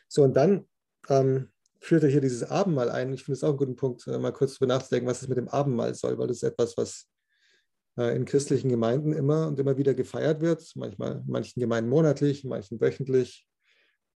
[0.08, 0.68] So, und dann
[1.08, 3.12] ähm, führt er hier dieses Abendmahl ein.
[3.12, 5.38] Ich finde es auch einen guten Punkt, äh, mal kurz darüber nachzudenken, was es mit
[5.38, 7.08] dem Abendmahl soll, weil das ist etwas, was
[7.96, 10.70] in christlichen Gemeinden immer und immer wieder gefeiert wird.
[10.76, 13.46] Manchmal in manchen Gemeinden monatlich, in manchen wöchentlich,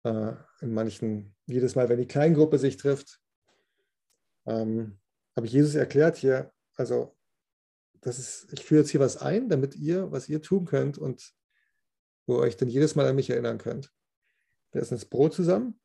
[0.04, 3.20] äh, in manchen jedes Mal, wenn die Kleingruppe sich trifft.
[4.46, 4.98] Ähm,
[5.36, 7.16] habe ich Jesus erklärt hier, also
[8.00, 11.34] das ist, ich führe jetzt hier was ein, damit ihr, was ihr tun könnt und
[12.26, 13.92] wo ihr euch dann jedes Mal an mich erinnern könnt.
[14.72, 15.80] Wir essen das Brot zusammen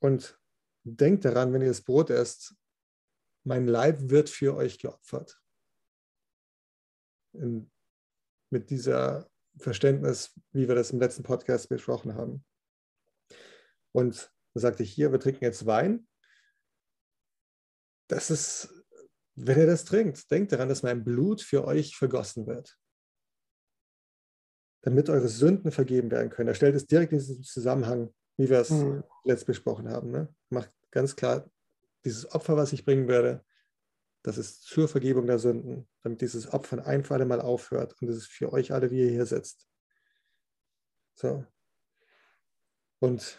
[0.00, 0.38] und
[0.82, 2.54] denkt daran, wenn ihr das Brot esst,
[3.44, 5.40] mein Leib wird für euch geopfert.
[7.32, 7.70] In,
[8.50, 12.44] mit dieser Verständnis, wie wir das im letzten Podcast besprochen haben.
[13.92, 16.06] Und da sagte ich hier, wir trinken jetzt Wein.
[18.08, 18.84] Das ist,
[19.36, 22.76] wenn ihr das trinkt, denkt daran, dass mein Blut für euch vergossen wird.
[24.82, 26.48] Damit eure Sünden vergeben werden können.
[26.48, 29.04] Er stellt es direkt in diesen Zusammenhang wie wir es mhm.
[29.24, 30.10] letzt besprochen haben.
[30.10, 30.34] Ne?
[30.48, 31.50] Macht ganz klar,
[32.06, 33.44] dieses Opfer, was ich bringen werde,
[34.22, 37.94] das ist zur Vergebung der Sünden, damit dieses Opfer ein für alle Mal aufhört.
[38.00, 39.66] Und das ist für euch alle, wie ihr hier sitzt.
[41.14, 41.44] So.
[42.98, 43.38] Und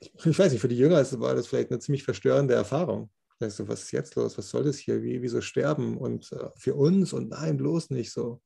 [0.00, 3.10] ich weiß nicht, für die Jünger war das vielleicht eine ziemlich verstörende Erfahrung.
[3.40, 4.36] Denkst du, was ist jetzt los?
[4.38, 5.02] Was soll das hier?
[5.02, 5.96] Wie, wieso sterben?
[5.98, 8.42] Und äh, für uns und nein, bloß nicht so.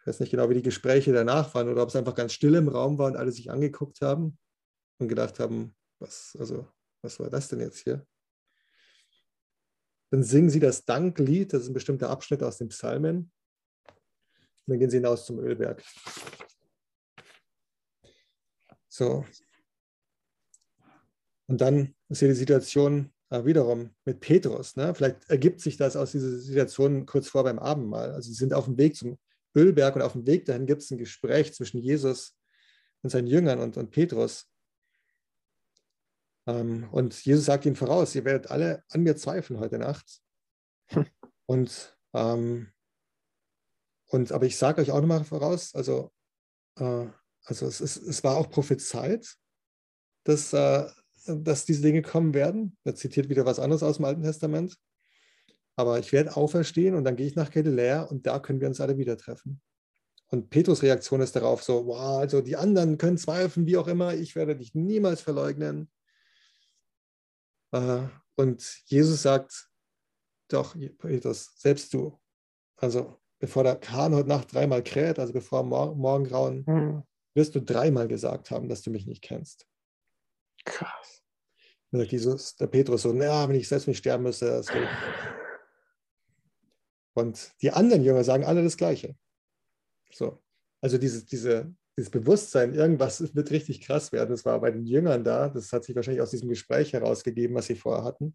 [0.00, 2.54] Ich weiß nicht genau, wie die Gespräche danach waren oder ob es einfach ganz still
[2.54, 4.38] im Raum war und alle sich angeguckt haben
[4.98, 6.66] und gedacht haben, was, also,
[7.02, 8.04] was war das denn jetzt hier?
[10.12, 13.32] Dann singen sie das Danklied, das ist ein bestimmter Abschnitt aus den Psalmen.
[13.86, 15.82] Und dann gehen sie hinaus zum Ölberg.
[18.88, 19.24] So.
[21.46, 24.76] Und dann ist hier die Situation äh, wiederum mit Petrus.
[24.76, 24.94] Ne?
[24.94, 28.12] Vielleicht ergibt sich das aus dieser Situation kurz vor beim Abendmahl.
[28.12, 29.18] Also sie sind auf dem Weg zum
[29.56, 32.36] Ölberg und auf dem Weg dahin gibt es ein Gespräch zwischen Jesus
[33.00, 34.51] und seinen Jüngern und, und Petrus.
[36.46, 40.20] Ähm, und Jesus sagt ihnen voraus, ihr werdet alle an mir zweifeln heute Nacht.
[41.46, 42.72] Und, ähm,
[44.06, 46.12] und aber ich sage euch auch nochmal voraus, also,
[46.78, 47.06] äh,
[47.44, 49.36] also es, ist, es war auch prophezeit,
[50.24, 50.86] dass, äh,
[51.26, 52.76] dass diese Dinge kommen werden.
[52.84, 54.76] Er zitiert wieder was anderes aus dem Alten Testament.
[55.76, 58.80] Aber ich werde auferstehen und dann gehe ich nach Galiläa und da können wir uns
[58.80, 59.60] alle wieder treffen.
[60.28, 64.14] Und Petrus Reaktion ist darauf so, wow, also die anderen können zweifeln, wie auch immer,
[64.14, 65.90] ich werde dich niemals verleugnen.
[67.72, 68.02] Äh,
[68.36, 69.68] und Jesus sagt,
[70.48, 72.20] doch, Petrus, selbst du,
[72.76, 77.02] also bevor der Kahn heute Nacht dreimal kräht, also bevor Mor Morgengrauen, mhm.
[77.34, 79.66] wirst du dreimal gesagt haben, dass du mich nicht kennst.
[80.64, 81.22] Krass.
[81.90, 84.88] Und sagt Jesus, der Petrus so, naja, wenn ich selbst nicht sterben müsste, das geht.
[87.14, 89.16] Und die anderen Jünger sagen alle das Gleiche.
[90.10, 90.42] So.
[90.80, 95.24] Also dieses, diese, dieses Bewusstsein, irgendwas wird richtig krass werden, das war bei den Jüngern
[95.24, 95.48] da.
[95.48, 98.34] Das hat sich wahrscheinlich aus diesem Gespräch herausgegeben, was sie vorher hatten.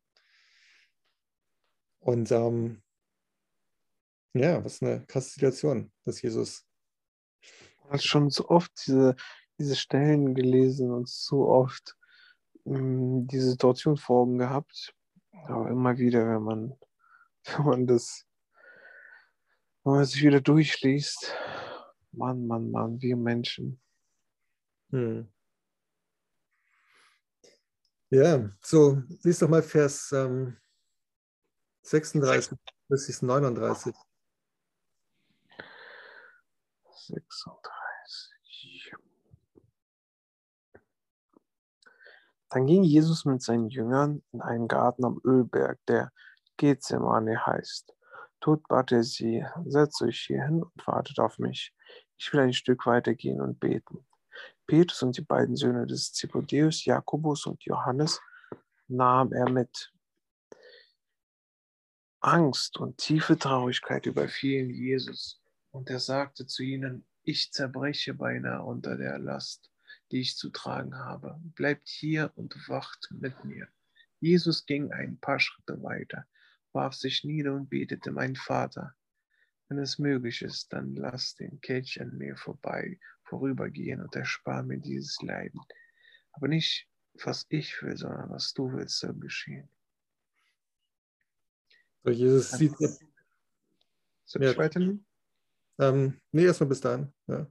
[1.99, 2.81] Und ähm,
[4.33, 6.65] ja, was eine krasse Situation, dass Jesus.
[7.83, 9.15] Du hast schon so oft diese,
[9.57, 11.95] diese Stellen gelesen und so oft
[12.65, 14.93] mh, mm, diese Situation vor Augen gehabt.
[15.45, 16.75] Aber immer wieder, wenn man,
[17.57, 18.27] wenn man das
[19.87, 21.33] wenn man sich wieder durchliest,
[22.17, 23.79] Mann, Mann, Mann, wir Menschen.
[24.91, 25.27] Hm.
[28.09, 30.57] Ja, so, lies doch mal Vers ähm,
[31.81, 33.93] 36 bis 39.
[37.07, 37.67] 36.
[42.49, 46.11] Dann ging Jesus mit seinen Jüngern in einen Garten am Ölberg, der
[46.55, 47.93] Gethsemane heißt.
[48.39, 51.73] Tut bat sie, setzt euch hier hin und wartet auf mich.
[52.17, 54.05] Ich will ein Stück weiter gehen und beten.
[54.65, 58.19] Petrus und die beiden Söhne des Zebedeus, Jakobus und Johannes,
[58.87, 59.93] nahm er mit.
[62.19, 65.39] Angst und tiefe Traurigkeit überfielen Jesus,
[65.71, 69.69] und er sagte zu ihnen, ich zerbreche beinahe unter der Last,
[70.11, 71.39] die ich zu tragen habe.
[71.55, 73.67] Bleibt hier und wacht mit mir.
[74.19, 76.25] Jesus ging ein paar Schritte weiter,
[76.73, 78.95] warf sich nieder und betete, mein Vater,
[79.67, 84.79] wenn es möglich ist, dann lass den Kelch an mir vorbei vorübergehen und erspar mir
[84.79, 85.59] dieses Leiden.
[86.31, 86.87] Aber nicht,
[87.23, 89.69] was ich will, sondern was du willst, soll geschehen.
[92.03, 92.73] So, Jesus sieht.
[94.25, 94.57] Soll ich ja.
[94.57, 95.05] weiternehmen?
[95.79, 97.13] Ähm, nee, erstmal bis dahin.
[97.27, 97.47] Ja.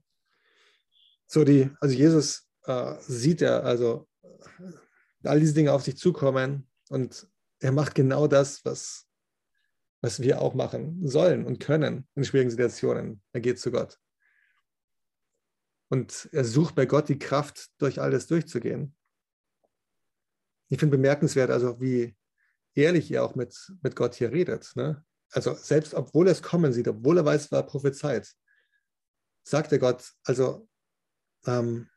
[1.26, 4.08] So, die, also Jesus äh, sieht ja, also
[5.24, 7.28] all diese Dinge auf sich zukommen und
[7.60, 9.05] er macht genau das, was,
[10.00, 13.22] was wir auch machen sollen und können in schwierigen Situationen.
[13.32, 13.98] Er geht zu Gott.
[15.88, 18.94] Und er sucht bei Gott die Kraft, durch alles durchzugehen.
[20.68, 22.16] Ich finde bemerkenswert, also wie
[22.74, 24.72] ehrlich ihr auch mit, mit Gott hier redet.
[24.74, 25.04] Ne?
[25.30, 28.32] Also selbst obwohl er es kommen sieht, obwohl er weiß, war prophezeit,
[29.44, 30.68] sagt er Gott, also
[31.46, 31.88] ähm,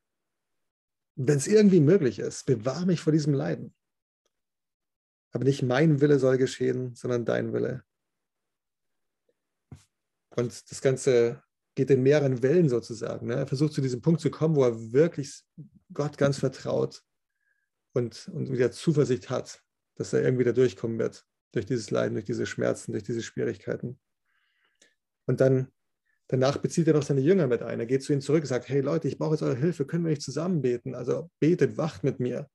[1.16, 3.76] wenn es irgendwie möglich ist, bewahre mich vor diesem Leiden.
[5.32, 7.84] Aber nicht mein Wille soll geschehen, sondern dein Wille.
[10.40, 11.44] Und das Ganze
[11.76, 13.28] geht in mehreren Wellen sozusagen.
[13.28, 13.36] Ne?
[13.36, 15.44] Er versucht zu diesem Punkt zu kommen, wo er wirklich
[15.94, 17.04] Gott ganz vertraut
[17.94, 19.62] und, und wieder Zuversicht hat,
[19.96, 24.00] dass er irgendwie da durchkommen wird, durch dieses Leiden, durch diese Schmerzen, durch diese Schwierigkeiten.
[25.26, 25.72] Und dann
[26.28, 27.80] danach bezieht er noch seine Jünger mit ein.
[27.80, 30.06] Er geht zu ihnen zurück und sagt, hey Leute, ich brauche jetzt eure Hilfe, können
[30.06, 30.96] wir nicht zusammen beten?
[30.96, 32.50] Also betet, wacht mit mir.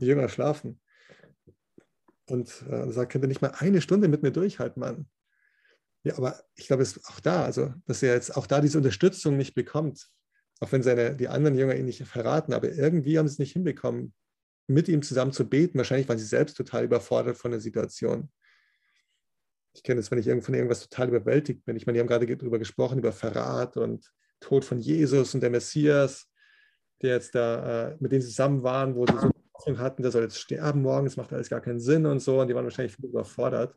[0.00, 0.80] Die Jünger schlafen.
[2.28, 5.06] Und äh, sagt, könnt ihr nicht mal eine Stunde mit mir durchhalten, Mann?
[6.04, 8.78] Ja, aber ich glaube, es ist auch da, also dass er jetzt auch da diese
[8.78, 10.08] Unterstützung nicht bekommt,
[10.60, 13.52] auch wenn seine, die anderen Jünger ihn nicht verraten, aber irgendwie haben sie es nicht
[13.52, 14.12] hinbekommen,
[14.66, 15.78] mit ihm zusammen zu beten.
[15.78, 18.30] Wahrscheinlich waren sie selbst total überfordert von der Situation.
[19.74, 21.76] Ich kenne das, wenn ich von irgendwas total überwältigt bin.
[21.76, 25.50] Ich meine, die haben gerade darüber gesprochen, über Verrat und Tod von Jesus und der
[25.50, 26.28] Messias,
[27.00, 30.38] der jetzt da äh, mit denen zusammen waren, wo sie so hatten, der soll jetzt
[30.38, 32.40] sterben morgen, das macht alles gar keinen Sinn und so.
[32.40, 33.76] Und die waren wahrscheinlich überfordert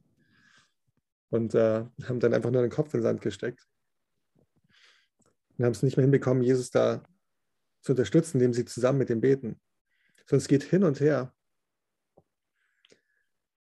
[1.36, 3.67] und äh, haben dann einfach nur den Kopf in den Sand gesteckt.
[5.58, 7.04] Und haben es nicht mehr hinbekommen, Jesus da
[7.82, 9.60] zu unterstützen, indem sie zusammen mit ihm beten.
[10.26, 11.34] Sondern es geht hin und her.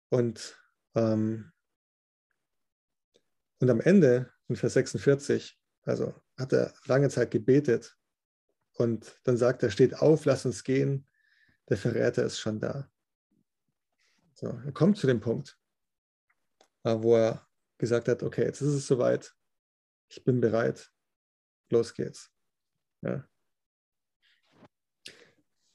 [0.08, 0.56] Und,
[0.94, 1.52] ähm,
[3.60, 7.98] und am Ende, in Vers 46, also hat er lange Zeit gebetet
[8.74, 11.06] und dann sagt er, steht auf, lass uns gehen,
[11.68, 12.88] der Verräter ist schon da.
[14.34, 15.58] So, er kommt zu dem Punkt,
[16.84, 17.47] äh, wo er
[17.78, 19.34] gesagt hat, okay, jetzt ist es soweit,
[20.10, 20.90] ich bin bereit,
[21.70, 22.32] los geht's.
[23.02, 23.26] Ja.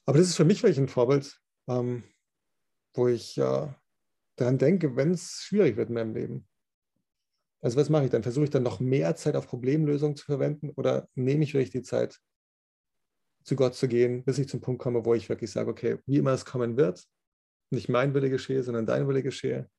[0.06, 2.04] Aber das ist für mich wirklich ein Vorbild, ähm,
[2.94, 3.72] wo ich äh,
[4.36, 6.48] daran denke, wenn es schwierig wird in meinem Leben.
[7.62, 8.22] Also was mache ich dann?
[8.22, 11.82] Versuche ich dann noch mehr Zeit auf Problemlösungen zu verwenden oder nehme ich wirklich die
[11.82, 12.20] Zeit,
[13.44, 16.18] zu Gott zu gehen, bis ich zum Punkt komme, wo ich wirklich sage, okay, wie
[16.18, 17.06] immer es kommen wird,
[17.70, 19.70] nicht mein Wille geschehe, sondern dein Wille geschehe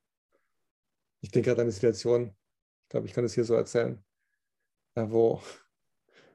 [1.25, 2.35] ich denke gerade an eine Situation,
[2.83, 3.99] ich glaube, ich kann es hier so erzählen,
[4.93, 5.41] wo,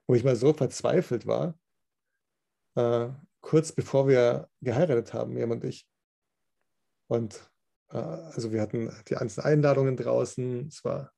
[0.09, 1.57] wo ich mal so verzweifelt war,
[2.75, 3.09] äh,
[3.41, 5.89] kurz bevor wir geheiratet haben, Miriam und ich.
[7.07, 7.41] Und
[7.93, 10.67] äh, also wir hatten die ganzen Einladungen draußen.
[10.67, 11.13] Es war,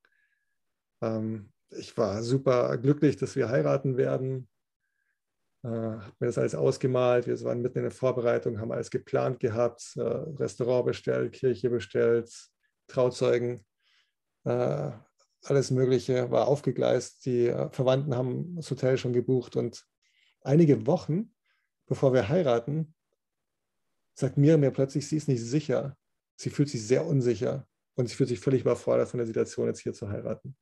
[1.01, 4.51] ähm, ich war super glücklich, dass wir heiraten werden.
[5.65, 7.27] Äh, habe mir das alles ausgemalt.
[7.27, 12.53] Wir waren mitten in der Vorbereitung, haben alles geplant gehabt, äh, Restaurant bestellt, Kirche bestellt,
[12.89, 13.65] Trauzeugen,
[14.45, 14.91] äh,
[15.45, 17.25] alles Mögliche war aufgegleist.
[17.27, 19.85] Die äh, Verwandten haben das Hotel schon gebucht und
[20.43, 21.33] einige Wochen
[21.93, 22.95] bevor wir heiraten,
[24.15, 25.95] sagt Miriam mir plötzlich, sie ist nicht sicher.
[26.37, 29.81] Sie fühlt sich sehr unsicher und sie fühlt sich völlig überfordert von der Situation, jetzt
[29.81, 30.57] hier zu heiraten.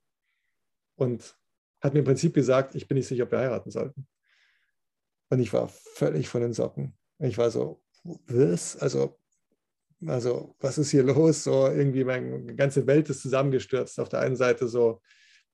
[0.97, 1.39] Und
[1.81, 4.09] hat mir im Prinzip gesagt, ich bin nicht sicher, ob wir heiraten sollten.
[5.29, 6.99] Und ich war völlig von den Socken.
[7.21, 8.77] Ich war so, was?
[8.77, 9.20] Also
[10.07, 11.45] also was ist hier los?
[11.45, 14.01] So irgendwie meine ganze Welt ist zusammengestürzt.
[14.01, 15.01] Auf der einen Seite so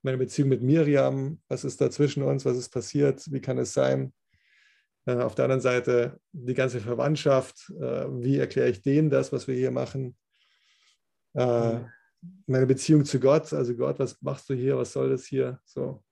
[0.02, 3.72] meine Beziehung mit Miriam, was ist da zwischen uns, was ist passiert, wie kann es
[3.72, 4.12] sein?
[5.06, 9.46] Äh, auf der anderen Seite die ganze Verwandtschaft, äh, wie erkläre ich denen das, was
[9.48, 10.16] wir hier machen?
[11.34, 11.80] Äh,
[12.46, 15.60] meine Beziehung zu Gott, also Gott, was machst du hier, was soll das hier?
[15.64, 16.02] So.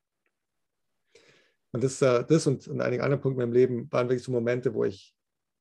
[1.73, 4.73] Und das, das und an einigen anderen Punkten in meinem Leben waren wirklich so Momente,
[4.75, 5.14] wo ich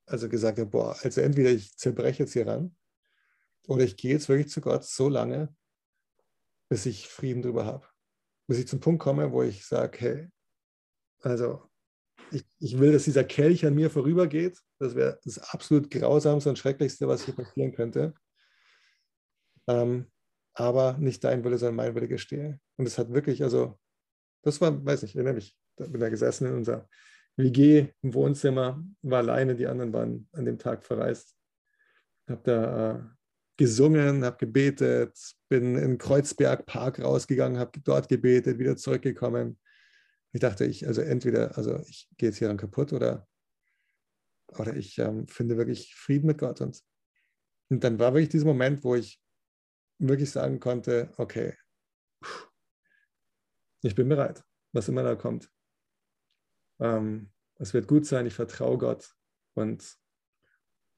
[0.06, 2.76] also gesagt habe, boah, also entweder ich zerbreche jetzt hier ran
[3.68, 5.56] oder ich gehe jetzt wirklich zu Gott so lange,
[6.70, 7.88] bis ich Frieden drüber habe.
[8.48, 10.30] Bis ich zum Punkt komme, wo ich sage, hey,
[11.22, 11.70] also
[12.32, 14.60] ich, ich will, dass dieser Kelch an mir vorübergeht.
[14.80, 18.14] Das wäre das absolut grausamste und schrecklichste, was hier passieren könnte.
[19.68, 20.12] Ähm,
[20.54, 22.60] aber nicht dein Wille, sondern mein Wille gestehe.
[22.78, 23.80] Und es hat wirklich, also,
[24.42, 26.90] das war, weiß nicht, erinnere mich, da bin da gesessen in unser
[27.36, 31.36] WG im Wohnzimmer, war alleine, die anderen waren an dem Tag verreist.
[32.28, 33.04] Habe da äh,
[33.58, 35.18] gesungen, habe gebetet,
[35.50, 39.60] bin in Kreuzberg Park rausgegangen, habe dort gebetet, wieder zurückgekommen.
[40.32, 43.28] Ich dachte, ich, also entweder, also ich gehe jetzt hier dann kaputt oder,
[44.58, 46.62] oder ich ähm, finde wirklich Frieden mit Gott.
[46.62, 46.82] Und,
[47.70, 49.22] und dann war wirklich dieser Moment, wo ich
[50.00, 51.56] wirklich sagen konnte, okay,
[53.84, 55.50] ich bin bereit, was immer da kommt.
[56.80, 59.14] Ähm, es wird gut sein, ich vertraue Gott.
[59.54, 59.84] Und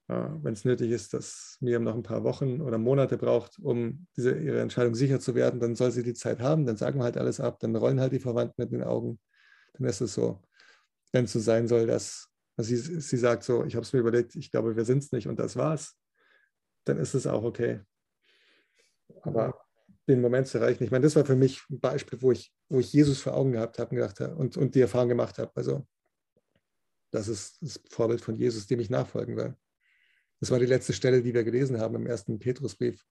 [0.08, 4.06] äh, wenn es nötig ist, dass Miriam noch ein paar Wochen oder Monate braucht, um
[4.16, 7.04] diese, ihre Entscheidung sicher zu werden, dann soll sie die Zeit haben, dann sagen wir
[7.04, 9.18] halt alles ab, dann rollen halt die Verwandten mit den Augen.
[9.74, 10.42] Dann ist es so.
[11.12, 14.00] Wenn es so sein soll, dass also sie, sie sagt so, ich habe es mir
[14.00, 15.98] überlegt, ich glaube, wir sind es nicht und das war's,
[16.84, 17.80] dann ist es auch okay.
[19.22, 19.65] Aber
[20.08, 22.78] den Moment zu erreichen, ich meine, das war für mich ein Beispiel, wo ich, wo
[22.78, 25.50] ich Jesus vor Augen gehabt habe und, gedacht, und, und die Erfahrung gemacht habe.
[25.54, 25.86] Also,
[27.10, 29.56] das ist das Vorbild von Jesus, dem ich nachfolgen will.
[30.40, 33.04] Das war die letzte Stelle, die wir gelesen haben im ersten Petrusbrief,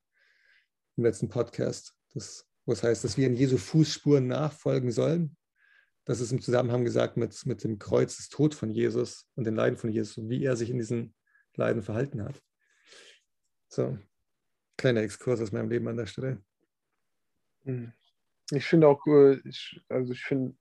[0.96, 5.36] im letzten Podcast, das, wo es heißt, dass wir in Jesu Fußspuren nachfolgen sollen.
[6.06, 9.56] Das ist im Zusammenhang gesagt mit, mit dem Kreuz des Tod von Jesus und den
[9.56, 11.16] Leiden von Jesus und wie er sich in diesen
[11.56, 12.40] Leiden verhalten hat.
[13.70, 13.98] So,
[14.78, 16.44] kleiner Exkurs aus meinem Leben an der Stelle.
[17.66, 17.94] Hm.
[18.52, 20.56] Ich finde auch, äh, ich, also ich finde,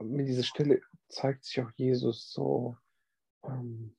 [0.00, 2.76] mit dieser Stelle zeigt sich auch Jesus so
[3.44, 3.94] ähm,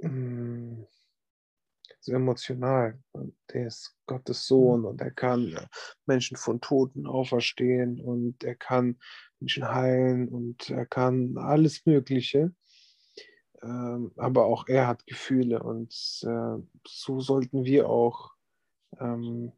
[0.00, 0.86] hm,
[2.00, 2.98] so emotional.
[3.52, 5.66] Der ist Gottes Sohn und er kann äh,
[6.06, 8.98] Menschen von Toten auferstehen und er kann
[9.40, 12.54] Menschen heilen und er kann alles Mögliche.
[13.62, 18.35] Ähm, aber auch er hat Gefühle und äh, so sollten wir auch
[18.98, 19.52] ähm,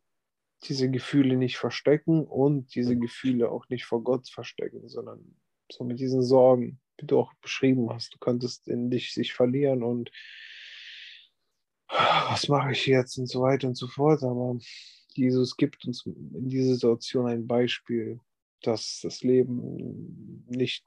[0.65, 5.37] diese Gefühle nicht verstecken und diese Gefühle auch nicht vor Gott verstecken, sondern
[5.71, 9.83] so mit diesen Sorgen, wie du auch beschrieben hast, du könntest in dich sich verlieren
[9.83, 10.11] und
[11.89, 13.19] was mache ich jetzt?
[13.19, 14.59] und so weiter und so fort, aber
[15.15, 18.21] Jesus gibt uns in dieser Situation ein Beispiel,
[18.63, 20.85] dass das Leben nicht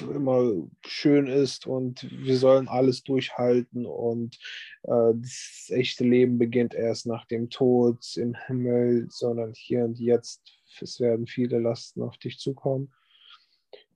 [0.00, 0.52] immer
[0.84, 4.36] schön ist und wir sollen alles durchhalten und
[4.84, 10.42] äh, das echte Leben beginnt erst nach dem Tod im Himmel, sondern hier und jetzt.
[10.80, 12.92] Es werden viele Lasten auf dich zukommen.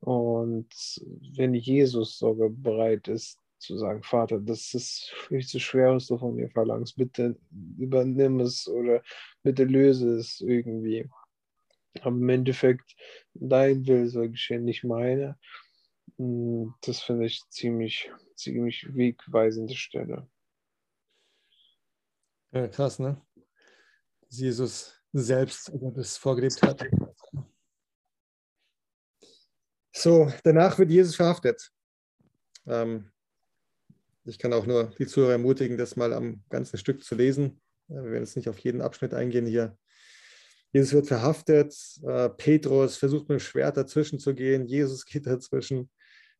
[0.00, 0.68] Und
[1.34, 6.18] wenn Jesus sogar bereit ist zu sagen, Vater, das ist viel zu schwer, was du
[6.18, 7.36] von mir verlangst, bitte
[7.78, 9.02] übernimm es oder
[9.42, 11.08] bitte löse es irgendwie.
[12.02, 12.96] Aber im Endeffekt,
[13.34, 15.38] dein Will soll geschehen, nicht meine.
[16.18, 20.28] Hm, das finde ich ziemlich, ziemlich wegweisende Stelle.
[22.52, 23.20] Ja, krass, ne?
[24.22, 26.84] Dass Jesus selbst das vorgelebt hat.
[29.92, 31.72] So, danach wird Jesus verhaftet.
[32.66, 33.10] Ähm,
[34.24, 37.60] ich kann auch nur die Zuhörer ermutigen, das mal am ganzen Stück zu lesen.
[37.88, 39.78] Wir werden jetzt nicht auf jeden Abschnitt eingehen hier.
[40.72, 41.74] Jesus wird verhaftet.
[42.02, 44.66] Äh, Petrus versucht mit dem Schwert dazwischen zu gehen.
[44.66, 45.90] Jesus geht dazwischen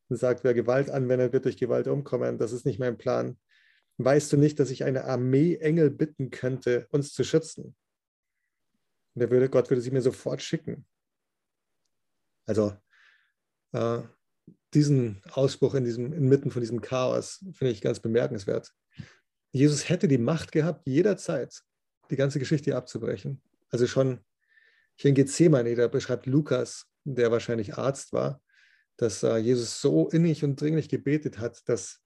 [0.09, 2.37] und sagt, wer Gewalt anwendet, wird durch Gewalt umkommen.
[2.37, 3.37] Das ist nicht mein Plan.
[3.97, 7.75] Weißt du nicht, dass ich eine Armee Engel bitten könnte, uns zu schützen?
[9.15, 10.85] Und der würde, Gott würde sie mir sofort schicken.
[12.45, 12.77] Also
[13.71, 14.01] äh,
[14.73, 18.73] diesen Ausspruch in diesem, inmitten von diesem Chaos finde ich ganz bemerkenswert.
[19.51, 21.63] Jesus hätte die Macht gehabt, jederzeit
[22.11, 23.41] die ganze Geschichte abzubrechen.
[23.69, 24.23] Also schon
[24.95, 28.41] hier in Gethsemane, da beschreibt Lukas, der wahrscheinlich Arzt war,
[28.97, 32.01] dass äh, Jesus so innig und dringlich gebetet hat, dass,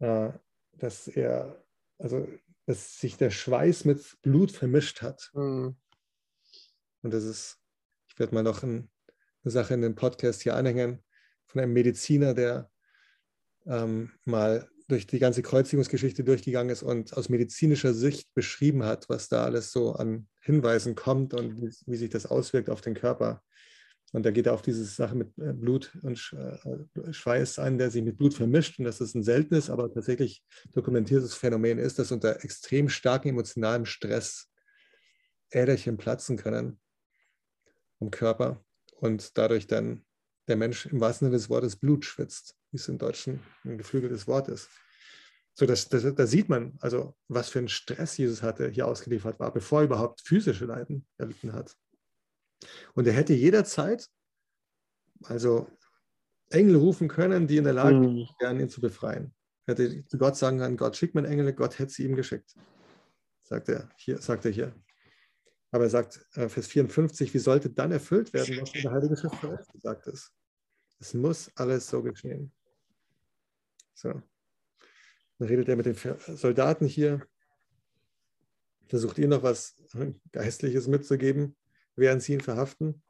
[0.00, 0.30] äh,
[0.72, 1.64] dass er,
[1.98, 2.26] also
[2.66, 5.30] dass sich der Schweiß mit Blut vermischt hat.
[5.34, 5.76] Mhm.
[7.02, 7.58] Und das ist,
[8.08, 8.90] ich werde mal noch ein,
[9.42, 11.04] eine Sache in den Podcast hier anhängen
[11.44, 12.70] von einem Mediziner, der
[13.66, 19.28] ähm, mal durch die ganze Kreuzigungsgeschichte durchgegangen ist und aus medizinischer Sicht beschrieben hat, was
[19.28, 23.42] da alles so an Hinweisen kommt und wie, sich das auswirkt auf den Körper.
[24.12, 27.90] Und da geht er auf diese Sache mit äh, Blut und äh, Schweiß ein, der
[27.90, 32.12] sich mit Blut vermischt und dass das ein seltenes, aber tatsächlich dokumentiertes Phänomen ist, dass
[32.12, 34.50] unter extrem starkem emotionalem Stress
[35.50, 36.78] Äderchen platzen können
[38.00, 38.62] im Körper
[38.96, 40.04] und dadurch dann
[40.46, 44.26] der Mensch im wahrsten Sinne des Wortes Blut schwitzt wie es im Deutschen ein geflügeltes
[44.26, 44.68] Wort ist.
[45.54, 49.38] So, das, das, da sieht man, also was für ein Stress Jesus hatte, hier ausgeliefert
[49.38, 51.76] war, bevor er überhaupt physische Leiden erlitten hat.
[52.94, 54.08] Und er hätte jederzeit
[55.22, 55.68] also
[56.50, 58.28] Engel rufen können, die in der Lage mhm.
[58.40, 59.32] wären, ihn zu befreien.
[59.66, 62.56] Er hätte zu Gott sagen können, Gott schickt mir Engel, Gott hätte sie ihm geschickt.
[63.44, 64.74] Sagt er hier, sagt er hier.
[65.70, 69.16] Aber er sagt, äh, Vers 54, wie sollte dann erfüllt werden, was in der Heilige
[69.16, 69.40] Schrift
[69.72, 70.32] gesagt ist?
[70.98, 72.52] Es muss alles so geschehen.
[73.94, 74.22] So.
[75.38, 75.96] Dann redet er mit den
[76.36, 77.26] Soldaten hier,
[78.88, 79.76] versucht ihnen noch was
[80.32, 81.56] Geistliches mitzugeben,
[81.96, 83.02] während sie ihn verhaften.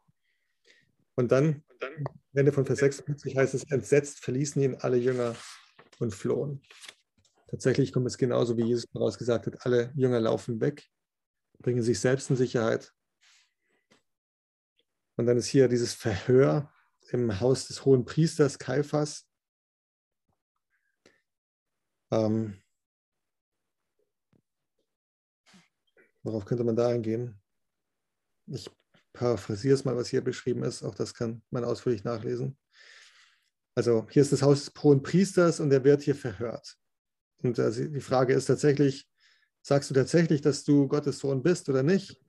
[1.16, 1.64] Und dann,
[2.32, 5.36] Ende von Vers 56 heißt es, entsetzt verließen ihn alle Jünger
[5.98, 6.62] und flohen.
[7.48, 10.88] Tatsächlich kommt es genauso, wie Jesus vorausgesagt hat, alle Jünger laufen weg,
[11.60, 12.92] bringen sich selbst in Sicherheit.
[15.16, 16.72] Und dann ist hier dieses Verhör
[17.10, 19.28] im Haus des hohen Priesters Kaiphas.
[22.14, 22.54] Ähm,
[26.22, 27.40] worauf könnte man da eingehen?
[28.46, 28.70] Ich
[29.12, 30.82] paraphrasiere es mal, was hier beschrieben ist.
[30.82, 32.56] Auch das kann man ausführlich nachlesen.
[33.74, 36.76] Also hier ist das Haus des hohen Priesters und der wird hier verhört.
[37.42, 39.10] Und also die Frage ist tatsächlich,
[39.62, 42.20] sagst du tatsächlich, dass du Gottes Sohn bist oder nicht?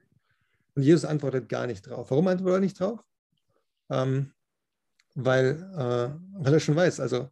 [0.73, 2.09] Und Jesus antwortet gar nicht drauf.
[2.09, 2.99] Warum antwortet er nicht drauf?
[3.89, 4.33] Ähm,
[5.13, 7.29] weil, äh, weil er schon weiß, also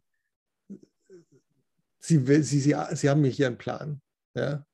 [2.04, 4.02] sie, sie, sie, sie haben hier einen Plan.
[4.34, 4.66] Ja?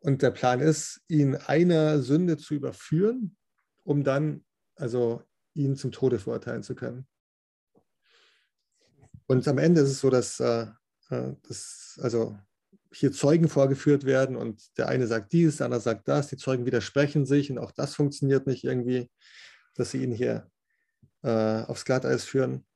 [0.00, 3.36] Und der Plan ist, ihn einer Sünde zu überführen,
[3.82, 4.44] um dann
[4.76, 5.22] also
[5.54, 7.06] ihn zum Tode verurteilen zu können.
[9.26, 10.66] Und am Ende ist es so, dass, äh,
[11.10, 12.38] äh, dass also
[12.92, 16.66] hier Zeugen vorgeführt werden und der eine sagt dies, der andere sagt das, die Zeugen
[16.66, 19.10] widersprechen sich und auch das funktioniert nicht irgendwie,
[19.74, 20.48] dass sie ihn hier
[21.22, 22.66] äh, aufs Glatteis führen.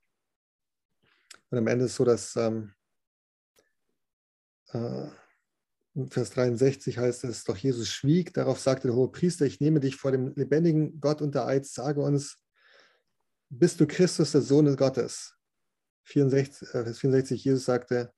[1.50, 2.77] Und am Ende ist es so, dass ähm, äh,
[4.70, 9.96] Vers 63 heißt es, doch Jesus schwieg, darauf sagte der hohe Priester, ich nehme dich
[9.96, 12.38] vor dem lebendigen Gott unter Eid, sage uns,
[13.50, 15.34] bist du Christus, der Sohn Gottes?
[16.04, 18.12] 64, äh, Vers 64, Jesus sagte,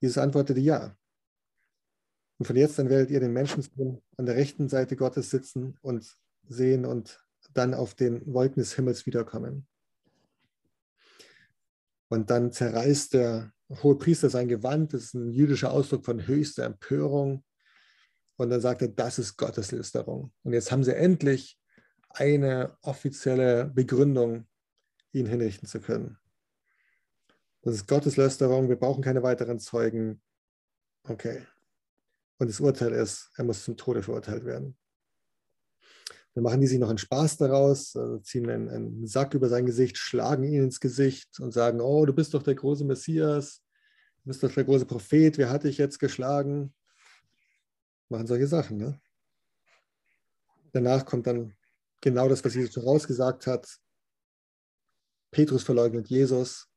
[0.00, 0.96] Jesus antwortete ja.
[2.38, 3.64] Und von jetzt an werdet ihr den Menschen
[4.16, 6.16] an der rechten Seite Gottes sitzen und
[6.48, 9.66] sehen und dann auf den Wolken des Himmels wiederkommen.
[12.08, 13.52] Und dann zerreißt der
[13.82, 17.44] hohe Priester sein Gewand, das ist ein jüdischer Ausdruck von höchster Empörung.
[18.36, 20.32] Und dann sagt er, das ist Gotteslästerung.
[20.42, 21.58] Und jetzt haben sie endlich
[22.10, 24.46] eine offizielle Begründung,
[25.12, 26.18] ihn hinrichten zu können.
[27.62, 30.20] Das ist Gotteslästerung, wir brauchen keine weiteren Zeugen.
[31.08, 31.46] Okay.
[32.38, 34.76] Und das Urteil ist, er muss zum Tode verurteilt werden.
[36.34, 39.66] Dann machen die sich noch einen Spaß daraus, also ziehen einen, einen, Sack über sein
[39.66, 43.62] Gesicht, schlagen ihn ins Gesicht und sagen, oh, du bist doch der große Messias,
[44.24, 46.74] du bist doch der große Prophet, wer hat dich jetzt geschlagen?
[48.08, 48.78] Machen solche Sachen.
[48.78, 49.00] Ne?
[50.72, 51.54] Danach kommt dann
[52.00, 53.78] genau das, was Jesus vorausgesagt hat.
[55.30, 56.68] Petrus verleugnet Jesus.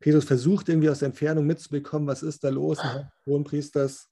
[0.00, 2.78] Petrus versucht irgendwie aus der Entfernung mitzubekommen, was ist da los
[3.24, 4.10] Hohenpriesters.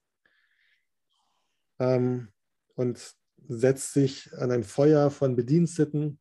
[1.79, 2.29] Ähm,
[2.75, 3.15] und
[3.47, 6.19] setzt sich an ein Feuer von Bediensteten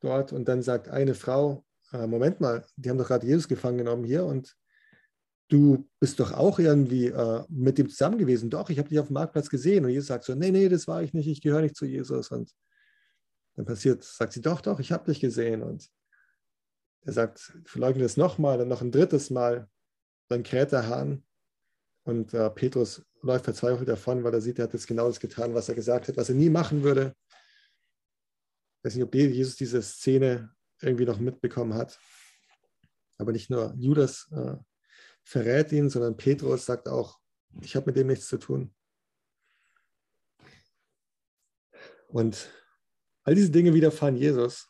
[0.00, 3.78] dort und dann sagt eine Frau, äh, Moment mal, die haben doch gerade Jesus gefangen
[3.78, 4.56] genommen hier und
[5.52, 8.48] du bist doch auch irgendwie äh, mit dem zusammen gewesen.
[8.48, 9.84] Doch, ich habe dich auf dem Marktplatz gesehen.
[9.84, 12.30] Und Jesus sagt so, nee, nee, das war ich nicht, ich gehöre nicht zu Jesus.
[12.30, 12.50] Und
[13.54, 15.62] dann passiert, sagt sie, doch, doch, ich habe dich gesehen.
[15.62, 15.90] Und
[17.02, 19.68] er sagt, verleugne es nochmal, dann noch ein drittes Mal.
[20.28, 21.22] Dann kräht der Hahn
[22.04, 25.54] und äh, Petrus läuft verzweifelt davon, weil er sieht, er hat jetzt genau das getan,
[25.54, 27.14] was er gesagt hat, was er nie machen würde.
[28.78, 30.50] Ich weiß nicht, ob Jesus diese Szene
[30.80, 32.00] irgendwie noch mitbekommen hat.
[33.18, 34.56] Aber nicht nur Judas äh,
[35.24, 37.20] verrät ihn, sondern Petrus sagt auch,
[37.60, 38.74] ich habe mit dem nichts zu tun.
[42.08, 42.50] Und
[43.24, 44.68] all diese Dinge widerfahren Jesus.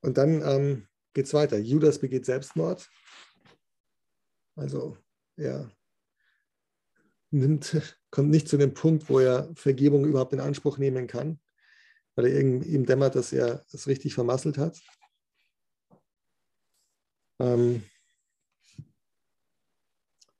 [0.00, 1.58] Und dann ähm, geht es weiter.
[1.58, 2.88] Judas begeht Selbstmord.
[4.56, 4.96] Also
[5.36, 5.70] er
[7.30, 7.80] nimmt,
[8.10, 11.40] kommt nicht zu dem Punkt, wo er Vergebung überhaupt in Anspruch nehmen kann,
[12.14, 14.80] weil er ihm dämmert, dass er es richtig vermasselt hat.
[17.42, 17.82] Ähm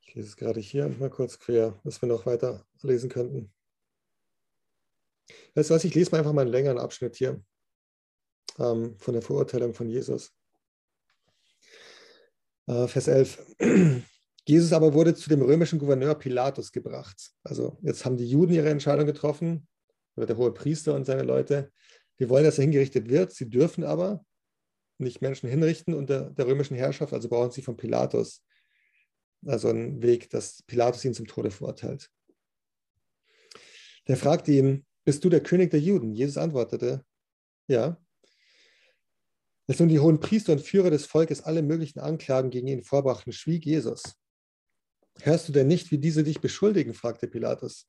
[0.00, 3.52] ich lese es gerade hier mal kurz quer, dass wir noch weiter lesen könnten.
[5.54, 7.42] Weißt du was, ich lese mal einfach mal einen längeren Abschnitt hier
[8.58, 10.32] ähm, von der Verurteilung von Jesus.
[12.66, 13.46] Äh, Vers 11.
[14.46, 17.32] Jesus aber wurde zu dem römischen Gouverneur Pilatus gebracht.
[17.42, 19.66] Also jetzt haben die Juden ihre Entscheidung getroffen,
[20.16, 21.72] oder der hohe Priester und seine Leute.
[22.18, 23.32] Die wollen, dass er hingerichtet wird.
[23.32, 24.24] Sie dürfen aber
[25.02, 28.44] nicht Menschen hinrichten unter der römischen Herrschaft, also brauchen sie von Pilatus.
[29.44, 32.08] Also einen Weg, dass Pilatus ihn zum Tode verurteilt.
[34.08, 36.14] Der fragte ihn, bist du der König der Juden?
[36.14, 37.04] Jesus antwortete,
[37.66, 38.00] Ja.
[39.68, 43.32] Als nun die hohen Priester und Führer des Volkes alle möglichen Anklagen gegen ihn vorbrachten,
[43.32, 44.02] schwieg Jesus.
[45.20, 46.94] Hörst du denn nicht, wie diese dich beschuldigen?
[46.94, 47.88] fragte Pilatus.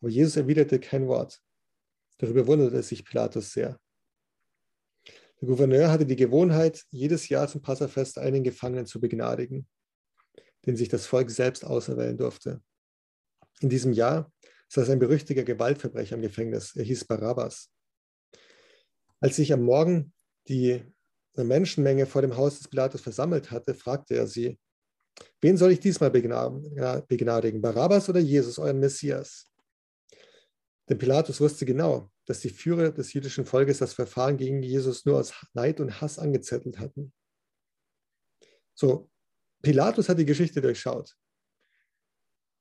[0.00, 1.40] Aber Jesus erwiderte kein Wort.
[2.18, 3.80] Darüber wunderte sich Pilatus sehr.
[5.40, 9.66] Der Gouverneur hatte die Gewohnheit, jedes Jahr zum Passafest einen Gefangenen zu begnadigen,
[10.66, 12.62] den sich das Volk selbst auserwählen durfte.
[13.60, 14.30] In diesem Jahr
[14.68, 16.76] saß ein berüchtiger Gewaltverbrecher im Gefängnis.
[16.76, 17.70] Er hieß Barabbas.
[19.20, 20.12] Als sich am Morgen
[20.48, 20.82] die
[21.36, 24.58] Menschenmenge vor dem Haus des Pilatus versammelt hatte, fragte er sie,
[25.40, 29.50] wen soll ich diesmal begnadigen, Barabbas oder Jesus, euren Messias?
[30.90, 35.18] Denn Pilatus wusste genau, dass die Führer des jüdischen Volkes das Verfahren gegen Jesus nur
[35.18, 37.14] aus Neid und Hass angezettelt hatten.
[38.74, 39.08] So,
[39.62, 41.16] Pilatus hat die Geschichte durchschaut.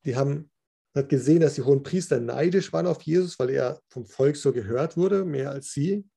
[0.06, 0.50] Die haben
[0.96, 4.54] hat gesehen, dass die hohen Priester neidisch waren auf Jesus, weil er vom Volk so
[4.54, 6.10] gehört wurde, mehr als sie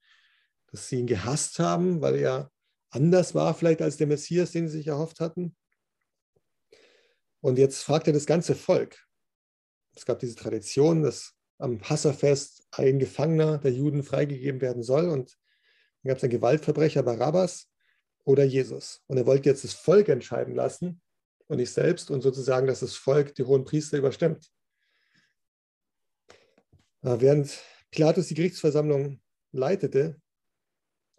[0.72, 2.50] dass sie ihn gehasst haben, weil er
[2.90, 5.54] anders war vielleicht als der Messias, den sie sich erhofft hatten.
[7.40, 9.06] Und jetzt fragt er das ganze Volk.
[9.94, 15.08] Es gab diese Tradition, dass am Passafest ein Gefangener der Juden freigegeben werden soll.
[15.08, 15.38] Und
[16.02, 17.70] dann gab es einen Gewaltverbrecher, Barabbas
[18.24, 19.02] oder Jesus.
[19.06, 21.00] Und er wollte jetzt das Volk entscheiden lassen
[21.46, 24.50] und nicht selbst und sozusagen, dass das Volk die hohen Priester überstimmt.
[27.02, 27.60] Während
[27.90, 29.20] Pilatus die Gerichtsversammlung
[29.52, 30.20] leitete,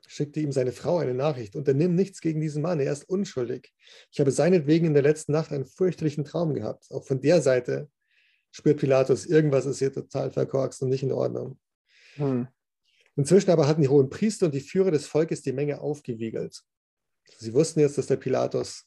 [0.08, 1.56] schickte ihm seine Frau eine Nachricht.
[1.56, 3.74] Unternimm nichts gegen diesen Mann, er ist unschuldig.
[4.12, 6.91] Ich habe seinetwegen in der letzten Nacht einen fürchterlichen Traum gehabt.
[6.91, 7.89] Auch von der Seite
[8.54, 11.60] spürt Pilatus, irgendwas ist hier total verkorkst und nicht in Ordnung.
[12.16, 12.47] Hm.
[13.16, 16.62] Inzwischen aber hatten die hohen Priester und die Führer des Volkes die Menge aufgewiegelt.
[17.38, 18.86] Sie wussten jetzt, dass der Pilatus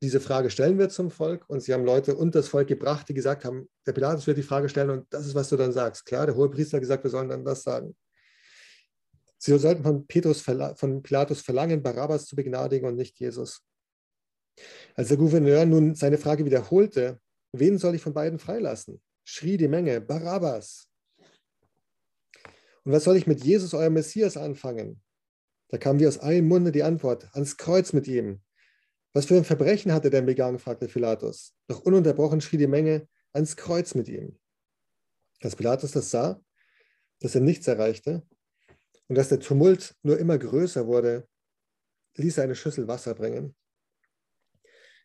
[0.00, 3.14] diese Frage stellen wird zum Volk und sie haben Leute und das Volk gebracht, die
[3.14, 6.06] gesagt haben, der Pilatus wird die Frage stellen und das ist, was du dann sagst.
[6.06, 7.96] Klar, der hohe Priester hat gesagt, wir sollen dann das sagen.
[9.38, 13.64] Sie sollten von, Petrus, von Pilatus verlangen, Barabbas zu begnadigen und nicht Jesus.
[14.94, 17.20] Als der Gouverneur nun seine Frage wiederholte,
[17.52, 19.00] wen soll ich von beiden freilassen?
[19.24, 20.88] schrie die Menge, Barabbas.
[22.84, 25.00] Und was soll ich mit Jesus, eurem Messias, anfangen?
[25.68, 28.42] Da kam wie aus einem Munde die Antwort, ans Kreuz mit ihm.
[29.12, 30.58] Was für ein Verbrechen hat er denn begangen?
[30.58, 31.54] fragte Pilatus.
[31.68, 34.38] Doch ununterbrochen schrie die Menge, ans Kreuz mit ihm.
[35.40, 36.42] Als Pilatus das sah,
[37.20, 38.26] dass er nichts erreichte,
[39.08, 41.28] und dass der Tumult nur immer größer wurde,
[42.16, 43.54] ließ er eine Schüssel Wasser bringen.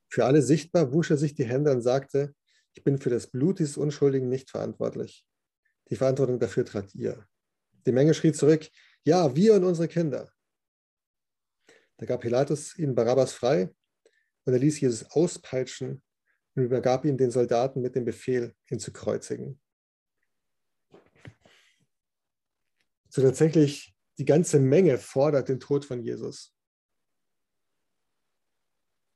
[0.09, 2.33] Für alle sichtbar wusch er sich die Hände und sagte,
[2.73, 5.25] ich bin für das Blut dieses Unschuldigen nicht verantwortlich.
[5.89, 7.25] Die Verantwortung dafür trat ihr.
[7.85, 8.69] Die Menge schrie zurück,
[9.03, 10.31] ja, wir und unsere Kinder.
[11.97, 13.73] Da gab Pilatus ihnen Barabbas frei
[14.45, 16.03] und er ließ Jesus auspeitschen
[16.55, 19.59] und übergab ihn den Soldaten mit dem Befehl, ihn zu kreuzigen.
[23.09, 26.56] So tatsächlich die ganze Menge fordert den Tod von Jesus.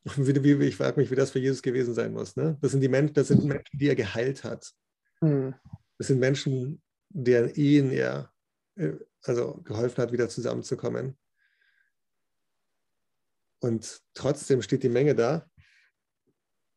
[0.17, 2.35] Ich frage mich, wie das für Jesus gewesen sein muss.
[2.35, 2.57] Ne?
[2.61, 4.71] Das, sind die Menschen, das sind Menschen, die er geheilt hat.
[5.19, 5.53] Hm.
[5.97, 8.31] Das sind Menschen, deren Ehen er
[8.75, 8.93] äh,
[9.23, 11.17] also geholfen hat, wieder zusammenzukommen.
[13.59, 15.47] Und trotzdem steht die Menge da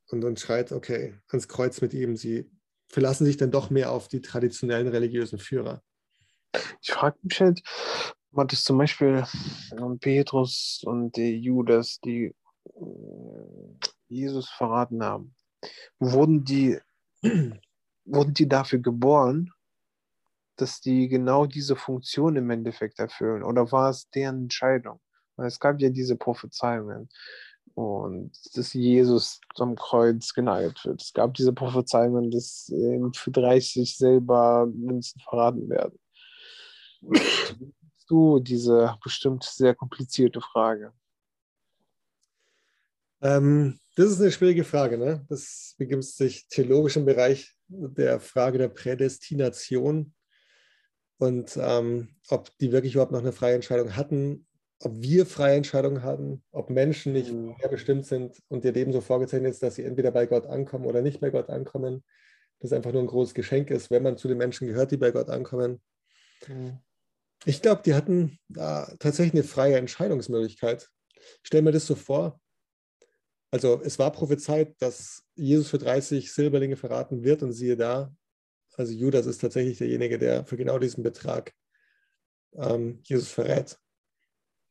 [0.09, 2.17] und, und schreit, okay, ans Kreuz mit ihm.
[2.17, 2.51] Sie
[2.89, 5.83] verlassen sich dann doch mehr auf die traditionellen religiösen Führer.
[6.83, 7.63] Ich frage mich halt,
[8.31, 9.25] man das zum Beispiel
[9.73, 12.35] ähm, Petrus und die Judas, die
[14.09, 15.35] Jesus verraten haben,
[15.99, 16.79] wurden die,
[18.05, 19.51] wurden die dafür geboren,
[20.57, 23.43] dass die genau diese Funktion im Endeffekt erfüllen?
[23.43, 25.01] Oder war es deren Entscheidung?
[25.37, 27.09] Weil es gab ja diese Prophezeiungen
[27.75, 31.03] und dass Jesus zum Kreuz genagelt wird.
[31.03, 32.73] Es gab diese Prophezeiungen, dass
[33.15, 35.99] für 30 selber Münzen verraten werden
[38.09, 40.93] du diese bestimmt sehr komplizierte Frage?
[43.25, 44.99] Ähm, das ist eine schwierige Frage.
[44.99, 45.25] Ne?
[45.29, 50.13] Das beginnt sich theologisch im Bereich der Frage der Prädestination
[51.19, 54.47] und ähm, ob die wirklich überhaupt noch eine freie Entscheidung hatten,
[54.81, 57.55] ob wir freie Entscheidungen hatten, ob Menschen nicht mhm.
[57.71, 61.01] bestimmt sind und ihr Leben so vorgezeichnet ist, dass sie entweder bei Gott ankommen oder
[61.01, 62.05] nicht bei Gott ankommen.
[62.61, 65.13] Das einfach nur ein großes Geschenk ist, wenn man zu den Menschen gehört, die bei
[65.13, 65.81] Gott ankommen.
[66.47, 66.79] Mhm.
[67.47, 70.91] Ich glaube, die hatten äh, tatsächlich eine freie Entscheidungsmöglichkeit.
[71.17, 72.41] Ich stelle mir das so vor.
[73.55, 78.13] Also es war prophezeit, dass Jesus für 30 Silberlinge verraten wird und siehe da,
[78.77, 81.53] also Judas ist tatsächlich derjenige, der für genau diesen Betrag
[82.55, 83.79] ähm, Jesus verrät.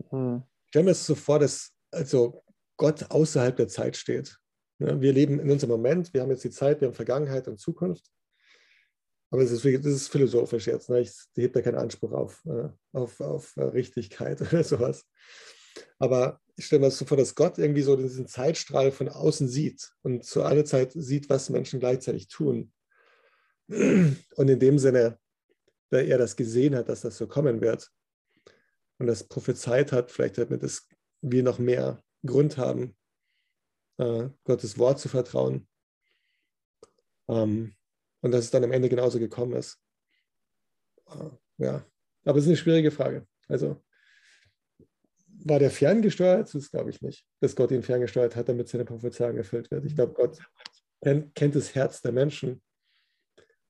[0.09, 0.43] Hm.
[0.65, 2.43] Ich stelle mir das so vor, dass also
[2.75, 4.37] Gott außerhalb der Zeit steht.
[4.79, 7.61] Ja, wir leben in unserem Moment, wir haben jetzt die Zeit, wir haben Vergangenheit und
[7.61, 8.11] Zukunft.
[9.31, 10.89] aber es ist, das ist philosophisch jetzt.
[10.89, 10.99] Ne?
[10.99, 15.05] Ich hebe da keinen Anspruch auf, äh, auf, auf äh, Richtigkeit oder sowas.
[15.99, 19.47] Aber ich stelle mir das so vor, dass Gott irgendwie so diesen Zeitstrahl von außen
[19.47, 22.71] sieht und zu aller Zeit sieht, was Menschen gleichzeitig tun.
[23.67, 25.19] Und in dem Sinne,
[25.89, 27.91] da er das gesehen hat, dass das so kommen wird
[28.99, 30.87] und das prophezeit hat, vielleicht damit es
[31.21, 32.95] wir noch mehr Grund haben,
[33.97, 35.67] äh, Gottes Wort zu vertrauen.
[37.27, 37.73] Ähm,
[38.21, 39.81] und dass es dann am Ende genauso gekommen ist.
[41.07, 41.85] Äh, ja,
[42.25, 43.27] aber es ist eine schwierige Frage.
[43.47, 43.81] Also
[45.45, 46.53] war der ferngesteuert?
[46.53, 49.85] Das glaube ich nicht, dass Gott ihn ferngesteuert hat, damit seine Prophezeiung erfüllt wird.
[49.85, 50.39] Ich glaube, Gott
[51.01, 52.61] kennt, das Herz der Menschen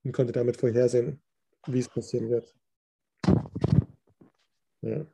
[0.03, 1.21] und konnte damit vorhersehen,
[1.67, 2.53] wie es passieren wird.
[4.81, 5.05] Ja.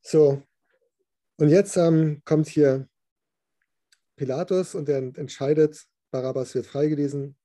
[0.00, 0.42] So,
[1.36, 2.88] und jetzt ähm, kommt hier
[4.16, 7.36] Pilatus und er entscheidet, Barabbas wird freigegeben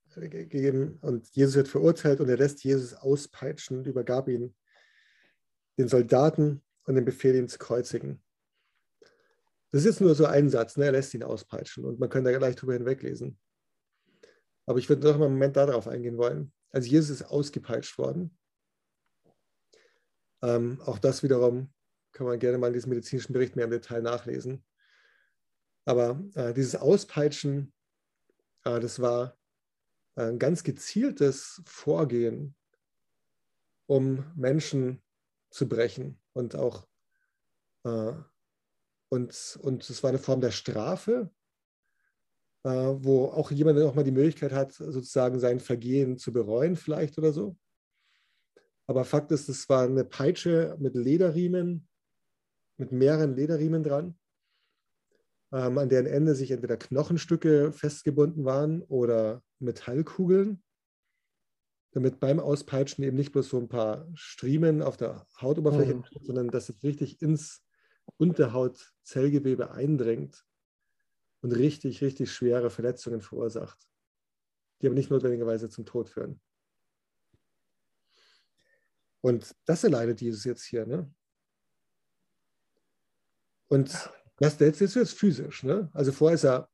[1.01, 4.55] und Jesus wird verurteilt und er lässt Jesus auspeitschen und übergab ihn
[5.77, 8.21] den Soldaten und den Befehl, ihn zu kreuzigen.
[9.71, 10.85] Das ist jetzt nur so ein Satz, ne?
[10.85, 13.39] er lässt ihn auspeitschen und man kann da gleich drüber hinweglesen.
[14.65, 16.53] Aber ich würde noch mal einen Moment darauf eingehen wollen.
[16.71, 18.37] Also Jesus ist ausgepeitscht worden.
[20.41, 21.73] Ähm, auch das wiederum
[22.11, 24.63] kann man gerne mal in diesem medizinischen Bericht mehr im Detail nachlesen.
[25.85, 27.73] Aber äh, dieses Auspeitschen,
[28.65, 29.37] äh, das war
[30.15, 32.55] ein ganz gezieltes Vorgehen,
[33.87, 35.01] um Menschen
[35.49, 36.87] zu brechen und auch
[37.83, 38.13] äh,
[39.09, 41.29] und, und es war eine Form der Strafe,
[42.63, 47.17] äh, wo auch jemand noch mal die Möglichkeit hat, sozusagen sein Vergehen zu bereuen, vielleicht
[47.17, 47.55] oder so.
[48.87, 51.87] Aber Fakt ist, es war eine Peitsche mit Lederriemen,
[52.77, 54.17] mit mehreren Lederriemen dran
[55.53, 60.62] ähm, an deren Ende sich entweder Knochenstücke festgebunden waren oder Metallkugeln,
[61.93, 66.03] damit beim Auspeitschen eben nicht bloß so ein paar Striemen auf der Hautoberfläche, mhm.
[66.21, 67.63] sondern dass es richtig ins
[68.17, 70.43] Unterhautzellgewebe eindringt
[71.41, 73.87] und richtig, richtig schwere Verletzungen verursacht,
[74.81, 76.41] die aber nicht notwendigerweise zum Tod führen.
[79.21, 80.85] Und das erleidet Jesus jetzt hier.
[80.85, 81.13] Ne?
[83.67, 85.63] Und das, das ist jetzt physisch.
[85.63, 85.89] Ne?
[85.93, 86.69] Also vorher ist er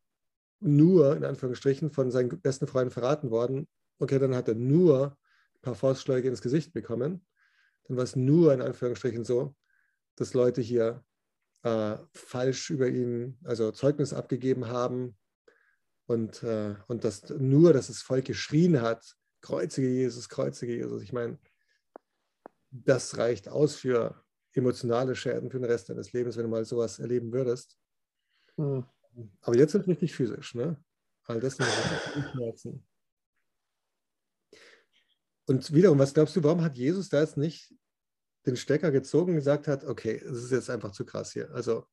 [0.59, 3.67] nur, in Anführungsstrichen, von seinen besten Freunden verraten worden.
[3.99, 5.17] Okay, dann hat er nur
[5.55, 7.25] ein paar Faustschläge ins Gesicht bekommen.
[7.83, 9.55] Dann war es nur, in Anführungsstrichen, so,
[10.15, 11.03] dass Leute hier
[11.63, 15.17] äh, falsch über ihn, also Zeugnis abgegeben haben.
[16.05, 21.03] Und, äh, und das nur, dass das Volk geschrien hat, kreuzige Jesus, kreuzige Jesus.
[21.03, 21.37] Ich meine,
[22.71, 24.23] das reicht aus für
[24.53, 27.77] emotionale Schäden für den Rest deines Lebens, wenn du mal sowas erleben würdest.
[28.57, 28.85] Mhm.
[29.41, 30.83] Aber jetzt ist es richtig physisch, ne?
[31.25, 31.67] All das sind
[32.31, 32.88] Schmerzen.
[35.49, 37.73] Und wiederum, was glaubst du, warum hat Jesus da jetzt nicht
[38.45, 41.49] den Stecker gezogen und gesagt hat, okay, es ist jetzt einfach zu krass hier.
[41.55, 41.87] Also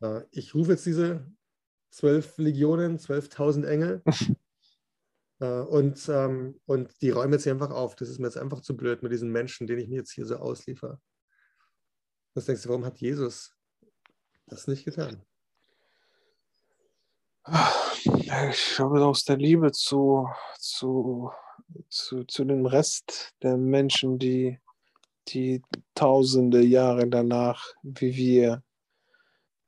[0.00, 1.30] äh, ich rufe jetzt diese
[1.90, 4.02] zwölf Legionen, zwölftausend Engel
[5.40, 7.96] äh, und, ähm, und die räumen jetzt hier einfach auf.
[7.96, 10.24] Das ist mir jetzt einfach zu blöd mit diesen Menschen, denen ich mir jetzt hier
[10.24, 11.02] so ausliefer.
[12.32, 13.54] Was denkst du, warum hat Jesus
[14.46, 15.22] das nicht getan?
[17.44, 21.30] Ich glaube, aus der Liebe zu, zu,
[21.88, 24.58] zu, zu dem Rest der Menschen, die,
[25.28, 25.62] die
[25.94, 28.62] tausende Jahre danach, wie wir,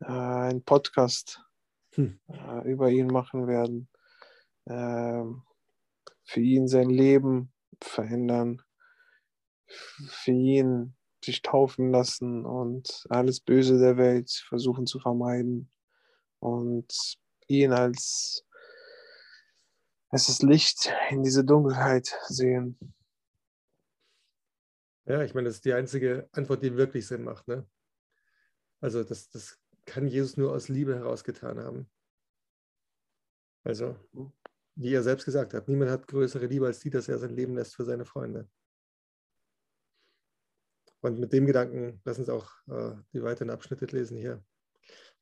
[0.00, 1.40] äh, einen Podcast
[1.94, 2.20] hm.
[2.28, 3.88] äh, über ihn machen werden,
[4.66, 5.24] äh,
[6.24, 8.62] für ihn sein Leben verändern,
[9.66, 15.70] für ihn sich taufen lassen und alles Böse der Welt versuchen zu vermeiden
[16.40, 18.44] und ihn als,
[20.12, 22.78] als das Licht in diese Dunkelheit sehen.
[25.06, 27.48] Ja, ich meine, das ist die einzige Antwort, die wirklich Sinn macht.
[27.48, 27.66] Ne?
[28.80, 31.90] Also das, das kann Jesus nur aus Liebe herausgetan haben.
[33.64, 33.96] Also,
[34.74, 37.54] wie er selbst gesagt hat, niemand hat größere Liebe als die, dass er sein Leben
[37.54, 38.48] lässt für seine Freunde.
[41.00, 44.44] Und mit dem Gedanken, lass uns auch äh, die weiteren Abschnitte lesen hier.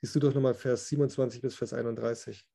[0.01, 2.47] Liest du doch nochmal Vers 27 bis Vers 31.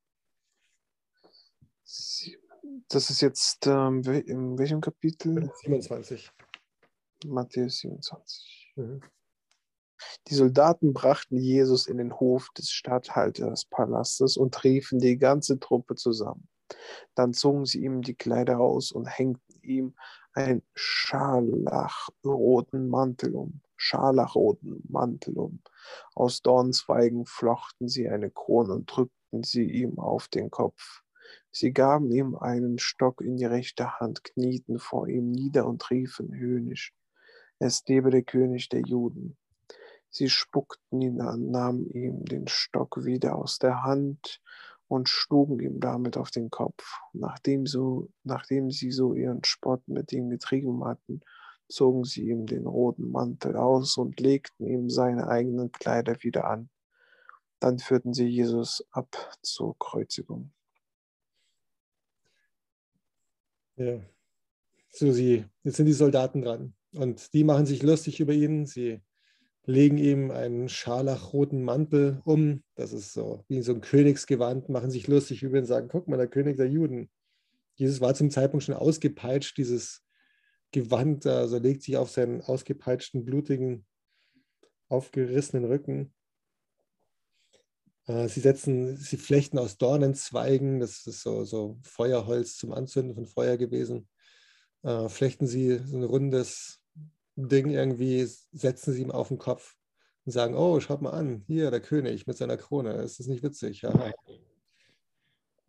[2.88, 5.52] Das ist jetzt ähm, in welchem Kapitel?
[5.62, 6.32] 27.
[7.26, 8.74] Matthäus 27.
[8.76, 9.02] Mhm.
[10.28, 16.48] Die Soldaten brachten Jesus in den Hof des Statthalterspalastes und riefen die ganze Truppe zusammen.
[17.14, 19.96] Dann zogen sie ihm die Kleider aus und hängten ihm
[20.34, 23.62] einen scharlachroten Mantel um.
[23.78, 25.62] Scharlachroten Mantel um.
[26.14, 31.05] Aus Dornzweigen flochten sie eine Krone und drückten sie ihm auf den Kopf.
[31.58, 36.36] Sie gaben ihm einen Stock in die rechte Hand, knieten vor ihm nieder und riefen
[36.36, 36.94] höhnisch,
[37.60, 39.38] es lebe der König der Juden.
[40.10, 44.42] Sie spuckten ihn an, nahmen ihm den Stock wieder aus der Hand
[44.90, 46.84] und schlugen ihm damit auf den Kopf.
[47.14, 51.22] Nachdem, so, nachdem sie so ihren Spott mit ihm getrieben hatten,
[51.70, 56.70] zogen sie ihm den roten Mantel aus und legten ihm seine eigenen Kleider wieder an.
[57.62, 60.52] Dann führten sie Jesus ab zur Kreuzigung.
[63.78, 64.00] Ja.
[64.90, 68.66] So, sie, jetzt sind die Soldaten dran und die machen sich lustig über ihn.
[68.66, 69.02] Sie
[69.66, 72.64] legen ihm einen scharlachroten Mantel um.
[72.76, 76.08] Das ist so wie so ein Königsgewand, machen sich lustig über ihn und sagen: Guck
[76.08, 77.10] mal, der König der Juden.
[77.76, 80.02] Jesus war zum Zeitpunkt schon ausgepeitscht, dieses
[80.72, 83.86] Gewand, also legt sich auf seinen ausgepeitschten, blutigen,
[84.88, 86.14] aufgerissenen Rücken.
[88.08, 93.26] Äh, sie setzen, sie flechten aus Dornenzweigen, das ist so, so Feuerholz zum Anzünden von
[93.26, 94.08] Feuer gewesen.
[94.84, 96.80] Äh, flechten sie so ein rundes
[97.36, 99.76] Ding irgendwie, setzen sie ihm auf den Kopf
[100.26, 103.44] und sagen, oh, schaut mal an, hier der König mit seiner Krone, ist das nicht
[103.44, 103.82] witzig?
[103.82, 104.14] Ja.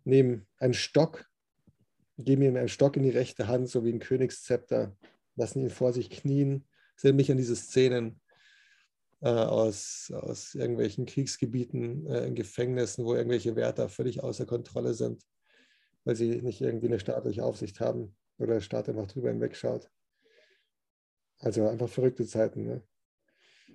[0.04, 1.26] Nehmen einen Stock,
[2.18, 4.96] geben ihm einen Stock in die rechte Hand, so wie ein Königszepter,
[5.34, 6.66] lassen ihn vor sich knien.
[6.98, 8.20] Erinnert mich an diese Szenen
[9.20, 15.22] äh, aus, aus irgendwelchen Kriegsgebieten, äh, in Gefängnissen, wo irgendwelche Wärter völlig außer Kontrolle sind,
[16.04, 19.90] weil sie nicht irgendwie eine staatliche Aufsicht haben oder der Staat einfach drüber hinwegschaut.
[21.38, 22.64] Also einfach verrückte Zeiten.
[22.64, 22.82] Ne?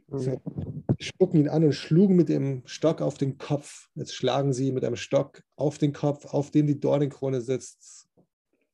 [0.08, 0.42] So,
[1.00, 3.90] spucken ihn an und schlugen mit dem Stock auf den Kopf.
[3.96, 8.10] Jetzt schlagen sie mit einem Stock auf den Kopf, auf dem die Dornenkrone sitzt.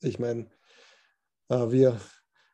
[0.02, 0.48] Ich meine,
[1.50, 2.00] äh, wir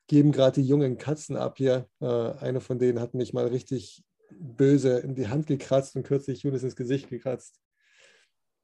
[0.08, 1.88] geben gerade die jungen Katzen ab hier.
[2.02, 6.44] Äh, eine von denen hat mich mal richtig böse in die Hand gekratzt und kürzlich
[6.44, 7.60] Judas ins Gesicht gekratzt.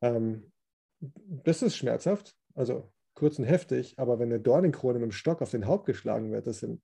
[0.01, 0.51] Ähm,
[0.99, 5.51] das ist schmerzhaft, also kurz und heftig, aber wenn eine Dornenkrone mit dem Stock auf
[5.51, 6.81] den Haupt geschlagen wird, das sind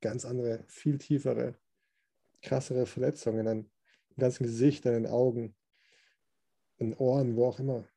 [0.00, 1.56] ganz andere, viel tiefere,
[2.42, 3.70] krassere Verletzungen an
[4.10, 5.56] dem ganzen Gesicht, an den Augen,
[6.78, 7.88] an den Ohren, wo auch immer.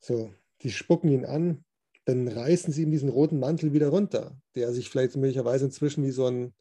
[0.00, 1.64] So, die spucken ihn an,
[2.04, 6.10] dann reißen sie ihm diesen roten Mantel wieder runter, der sich vielleicht möglicherweise inzwischen wie
[6.10, 6.54] so ein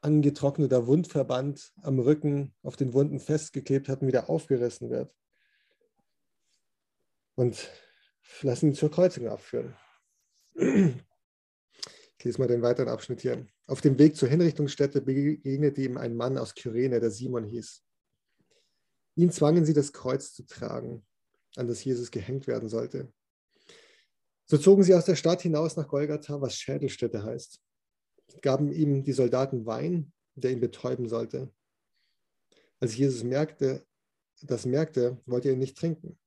[0.00, 5.14] angetrockneter Wundverband am Rücken auf den Wunden festgeklebt hat und wieder aufgerissen wird.
[7.34, 7.70] Und
[8.42, 9.74] lassen ihn zur Kreuzung abführen.
[10.56, 13.46] Ich lese mal den weiteren Abschnitt hier.
[13.66, 17.82] Auf dem Weg zur Hinrichtungsstätte begegnete ihm ein Mann aus Kyrene, der Simon hieß.
[19.16, 21.04] Ihn zwangen sie, das Kreuz zu tragen,
[21.56, 23.12] an das Jesus gehängt werden sollte.
[24.46, 27.60] So zogen sie aus der Stadt hinaus nach Golgatha, was Schädelstätte heißt,
[28.42, 31.52] gaben ihm die Soldaten Wein, der ihn betäuben sollte.
[32.80, 33.86] Als Jesus merkte,
[34.42, 36.18] das merkte, wollte er ihn nicht trinken.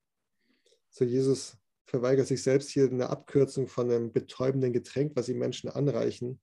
[0.90, 5.70] So Jesus verweigert sich selbst hier eine Abkürzung von einem betäubenden Getränk, was ihm Menschen
[5.70, 6.42] anreichen,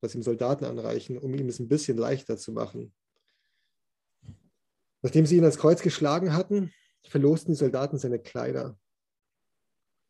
[0.00, 2.92] was ihm Soldaten anreichen, um ihm es ein bisschen leichter zu machen.
[5.02, 6.72] Nachdem sie ihn ans Kreuz geschlagen hatten,
[7.08, 8.78] verlosten die Soldaten seine Kleider.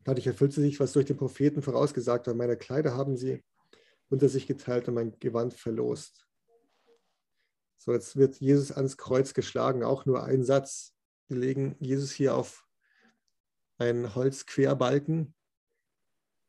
[0.03, 2.33] Dadurch erfüllte sich, was durch den Propheten vorausgesagt war.
[2.33, 3.43] Meine Kleider haben sie
[4.09, 6.27] unter sich geteilt und mein Gewand verlost.
[7.77, 10.93] So, jetzt wird Jesus ans Kreuz geschlagen, auch nur ein Satz.
[11.27, 12.67] Wir legen Jesus hier auf
[13.77, 15.33] einen Holzquerbalken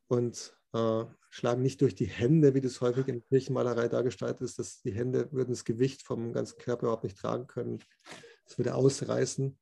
[0.08, 4.82] und äh, schlagen nicht durch die Hände, wie das häufig in Kirchenmalerei dargestellt ist, dass
[4.82, 7.82] die Hände würden das Gewicht vom ganzen Körper überhaupt nicht tragen können.
[8.44, 9.58] Das würde ausreißen.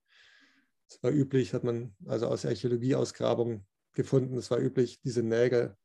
[0.89, 5.77] Das war üblich, hat man also aus Archäologieausgrabungen gefunden, es war üblich, diese Nägel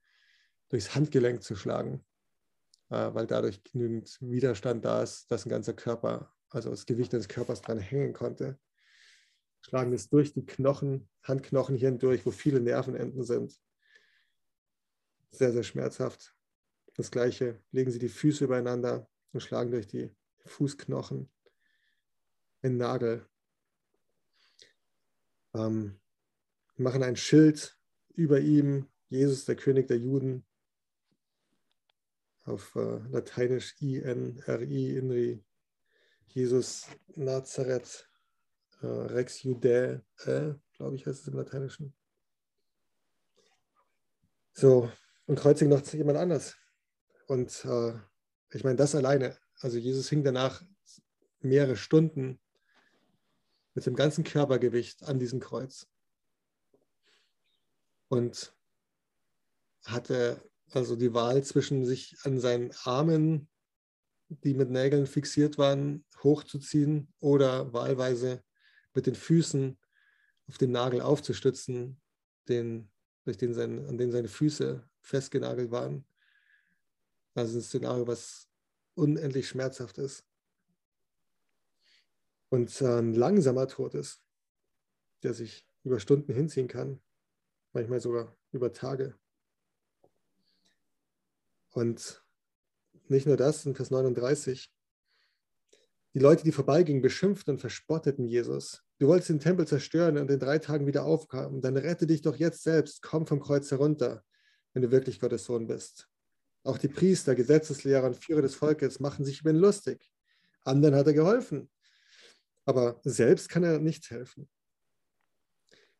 [0.69, 2.05] durchs Handgelenk zu schlagen,
[2.89, 7.27] äh, weil dadurch genügend Widerstand da ist, dass ein ganzer Körper, also das Gewicht des
[7.27, 8.59] Körpers dran hängen konnte
[9.65, 13.59] schlagen es durch die Knochen, Handknochen hier hindurch, wo viele Nervenenden sind.
[15.31, 16.35] Sehr, sehr schmerzhaft.
[16.93, 21.31] Das gleiche, legen Sie die Füße übereinander und schlagen durch die Fußknochen
[22.61, 23.27] einen Nagel.
[25.55, 25.99] Ähm,
[26.75, 27.75] machen ein Schild
[28.17, 30.45] über ihm, Jesus, der König der Juden,
[32.45, 35.43] auf äh, Lateinisch I-N-R-I, Inri,
[36.27, 38.07] Jesus Nazareth,
[38.81, 41.93] äh, Rex Judae, äh, glaube ich, heißt es im Lateinischen.
[44.53, 44.91] So,
[45.25, 46.55] und kreuzigen noch jemand anders.
[47.27, 47.65] Und
[48.51, 50.61] ich meine, das alleine, also Jesus hing danach
[51.39, 52.39] mehrere Stunden
[53.73, 55.87] mit dem ganzen Körpergewicht an diesem Kreuz.
[58.07, 58.55] Und
[59.83, 60.41] hatte
[60.71, 63.47] also die Wahl zwischen sich an seinen Armen,
[64.29, 68.43] die mit Nägeln fixiert waren, hochzuziehen oder wahlweise
[68.93, 69.77] mit den Füßen
[70.47, 72.01] auf den Nagel aufzustützen,
[72.47, 72.91] den,
[73.23, 76.05] durch den sein, an den seine Füße festgenagelt waren.
[77.35, 78.47] Also ein Szenario, was
[78.95, 80.25] unendlich schmerzhaft ist.
[82.49, 84.21] Und ein langsamer Tod ist,
[85.23, 87.01] der sich über Stunden hinziehen kann,
[87.75, 89.15] manchmal sogar über Tage.
[91.71, 92.23] Und
[93.07, 94.71] nicht nur das, in Vers 39,
[96.13, 98.81] die Leute, die vorbeigingen, beschimpften und verspotteten Jesus.
[98.99, 101.61] Du wolltest den Tempel zerstören und in drei Tagen wieder aufkommen.
[101.61, 103.01] Dann rette dich doch jetzt selbst.
[103.01, 104.23] Komm vom Kreuz herunter,
[104.73, 106.07] wenn du wirklich Gottes Sohn bist.
[106.63, 110.09] Auch die Priester, Gesetzeslehrer und Führer des Volkes machen sich über ihn lustig.
[110.63, 111.69] Anderen hat er geholfen.
[112.63, 114.49] Aber selbst kann er nichts helfen.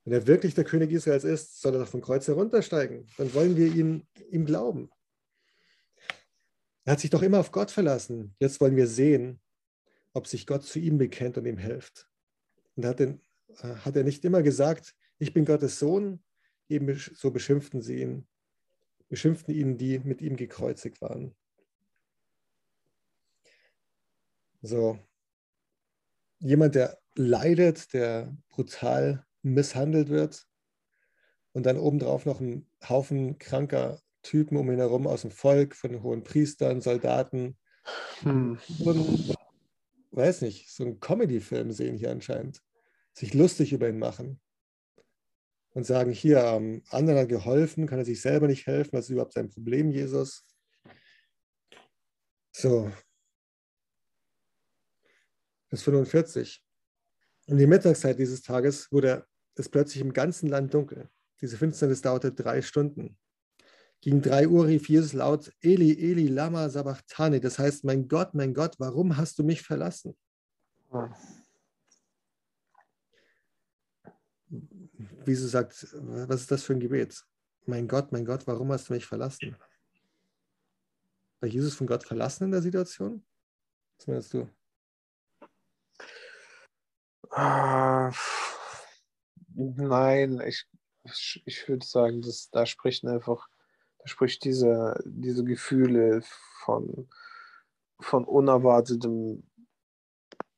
[0.05, 3.07] Wenn er wirklich der König Israels ist, soll er doch vom Kreuz heruntersteigen.
[3.17, 4.91] Dann wollen wir ihn, ihm glauben.
[6.83, 8.35] Er hat sich doch immer auf Gott verlassen.
[8.39, 9.41] Jetzt wollen wir sehen,
[10.13, 12.07] ob sich Gott zu ihm bekennt und ihm hilft.
[12.75, 13.19] Und hat, den,
[13.63, 16.23] äh, hat er nicht immer gesagt, ich bin Gottes Sohn?
[16.69, 18.27] Eben so beschimpften sie ihn,
[19.09, 21.35] beschimpften ihn, die mit ihm gekreuzigt waren.
[24.61, 24.99] So,
[26.39, 30.47] jemand, der leidet, der brutal misshandelt wird
[31.53, 36.01] und dann obendrauf noch ein Haufen kranker Typen um ihn herum aus dem Volk, von
[36.01, 37.57] hohen Priestern, Soldaten.
[38.21, 38.57] Hm.
[38.79, 39.35] Und,
[40.11, 42.61] weiß nicht, so einen Comedy-Film sehen hier anscheinend.
[43.13, 44.41] Sich lustig über ihn machen.
[45.73, 49.11] Und sagen, hier, ähm, anderen hat geholfen, kann er sich selber nicht helfen, was ist
[49.11, 50.43] überhaupt sein Problem, Jesus?
[52.51, 52.91] So.
[55.69, 56.63] Vers 45.
[57.47, 59.27] Um die Mittagszeit dieses Tages wurde
[59.59, 61.09] es plötzlich im ganzen Land dunkel.
[61.41, 63.17] Diese Finsternis dauerte drei Stunden.
[64.01, 67.39] Gegen drei Uhr rief Jesus laut, Eli, Eli, Lama Sabachthani.
[67.39, 70.15] Das heißt, mein Gott, mein Gott, warum hast du mich verlassen?
[75.25, 77.23] Wieso sagt, was ist das für ein Gebet?
[77.65, 79.55] Mein Gott, mein Gott, warum hast du mich verlassen?
[81.39, 83.25] War Jesus von Gott verlassen in der Situation?
[83.97, 84.49] Was meinst du?
[87.31, 88.11] Uh,
[89.55, 90.67] nein, ich,
[91.45, 93.47] ich, würde sagen, dass da sprechen einfach
[94.05, 96.21] sprich diese, diese Gefühle
[96.63, 97.09] von,
[97.99, 99.43] von unerwartetem,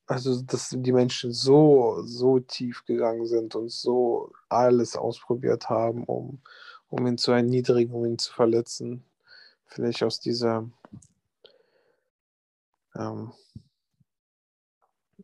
[0.05, 6.41] also dass die Menschen so, so tief gegangen sind und so alles ausprobiert haben, um,
[6.89, 9.03] um ihn zu erniedrigen, um ihn zu verletzen.
[9.65, 10.69] Vielleicht aus dieser,
[12.95, 13.31] ähm,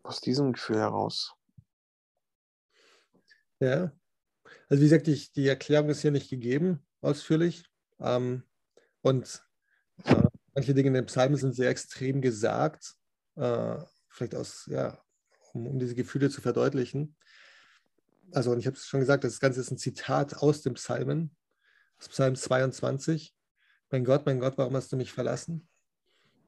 [0.04, 1.36] aus diesem Gefühl heraus.
[3.64, 3.93] Ja,
[4.68, 7.64] also wie gesagt, ich, die Erklärung ist hier nicht gegeben, ausführlich.
[8.01, 8.43] Ähm,
[9.01, 9.41] und
[10.03, 10.16] äh,
[10.53, 12.95] manche Dinge in den Psalmen sind sehr extrem gesagt,
[13.36, 13.78] äh,
[14.09, 15.01] vielleicht aus, ja,
[15.53, 17.16] um, um, diese Gefühle zu verdeutlichen.
[18.34, 21.34] Also, und ich habe es schon gesagt, das Ganze ist ein Zitat aus dem Psalmen,
[21.99, 23.34] aus Psalm 22.
[23.91, 25.70] Mein Gott, mein Gott, warum hast du mich verlassen?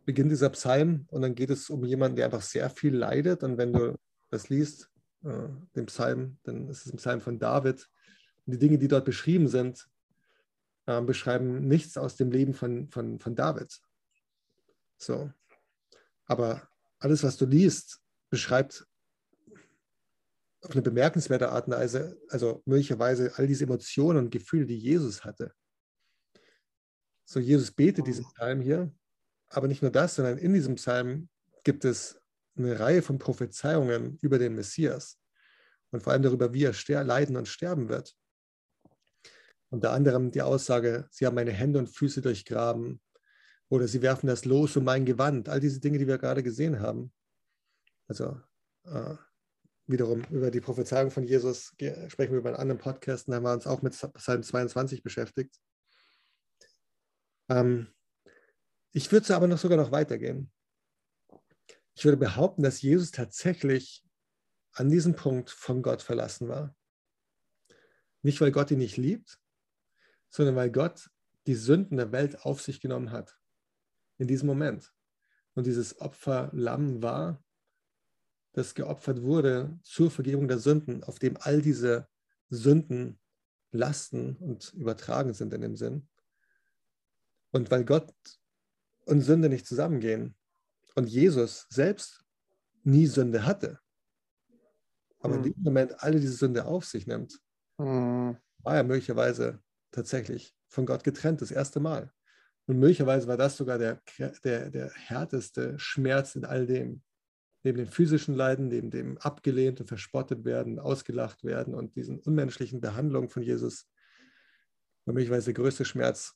[0.04, 3.42] Beginnt dieser Psalm und dann geht es um jemanden, der einfach sehr viel leidet.
[3.42, 3.96] Und wenn du
[4.32, 4.90] das liest,
[5.26, 7.90] äh, den Psalm, dann ist es ein Psalm von David.
[8.46, 9.88] Und die Dinge, die dort beschrieben sind,
[10.86, 13.82] äh, beschreiben nichts aus dem Leben von, von, von David.
[14.98, 15.32] So.
[16.26, 16.68] Aber
[17.00, 18.88] alles, was du liest, beschreibt
[20.62, 25.24] auf eine bemerkenswerte Art und Weise, also möglicherweise all diese Emotionen und Gefühle, die Jesus
[25.24, 25.54] hatte.
[27.26, 28.92] So, Jesus betet diesen Psalm hier,
[29.48, 31.30] aber nicht nur das, sondern in diesem Psalm
[31.64, 32.20] gibt es
[32.58, 35.20] eine Reihe von Prophezeiungen über den Messias
[35.92, 38.16] und vor allem darüber, wie er leiden und sterben wird.
[39.70, 43.02] Unter anderem die Aussage, sie haben meine Hände und Füße durchgraben
[43.70, 45.50] oder sie werfen das Los um mein Gewand.
[45.50, 47.12] All diese Dinge, die wir gerade gesehen haben.
[48.08, 48.40] Also
[48.86, 49.16] äh,
[49.88, 51.74] wiederum über die Prophezeiung von Jesus
[52.08, 53.28] sprechen wir bei einem anderen Podcast.
[53.28, 55.60] Da haben wir uns auch mit Psalm 22 beschäftigt.
[57.50, 57.88] Ähm,
[58.92, 60.52] ich würde aber noch sogar noch weitergehen.
[61.96, 64.04] Ich würde behaupten, dass Jesus tatsächlich
[64.74, 66.76] an diesem Punkt von Gott verlassen war.
[68.22, 69.40] Nicht, weil Gott ihn nicht liebt,
[70.30, 71.10] sondern weil Gott
[71.48, 73.38] die Sünden der Welt auf sich genommen hat.
[74.18, 74.94] In diesem Moment.
[75.54, 77.42] Und dieses Opferlamm war,
[78.52, 82.10] das geopfert wurde zur Vergebung der Sünden, auf dem all diese
[82.50, 83.20] Sünden
[83.72, 86.08] lasten und übertragen sind in dem Sinn.
[87.52, 88.14] Und weil Gott
[89.06, 90.36] und Sünde nicht zusammengehen
[90.96, 92.24] und Jesus selbst
[92.84, 93.80] nie Sünde hatte,
[95.20, 95.44] aber in hm.
[95.44, 97.40] diesem Moment alle diese Sünde auf sich nimmt,
[97.78, 98.38] mhm.
[98.60, 99.60] war er möglicherweise
[99.92, 102.12] tatsächlich von Gott getrennt, das erste Mal.
[102.68, 104.02] Und möglicherweise war das sogar der,
[104.44, 107.04] der, der härteste Schmerz in all dem,
[107.64, 112.82] neben dem physischen Leiden, neben dem abgelehnt und verspottet werden, ausgelacht werden und diesen unmenschlichen
[112.82, 113.88] Behandlungen von Jesus,
[115.06, 116.36] war möglicherweise der größte Schmerz,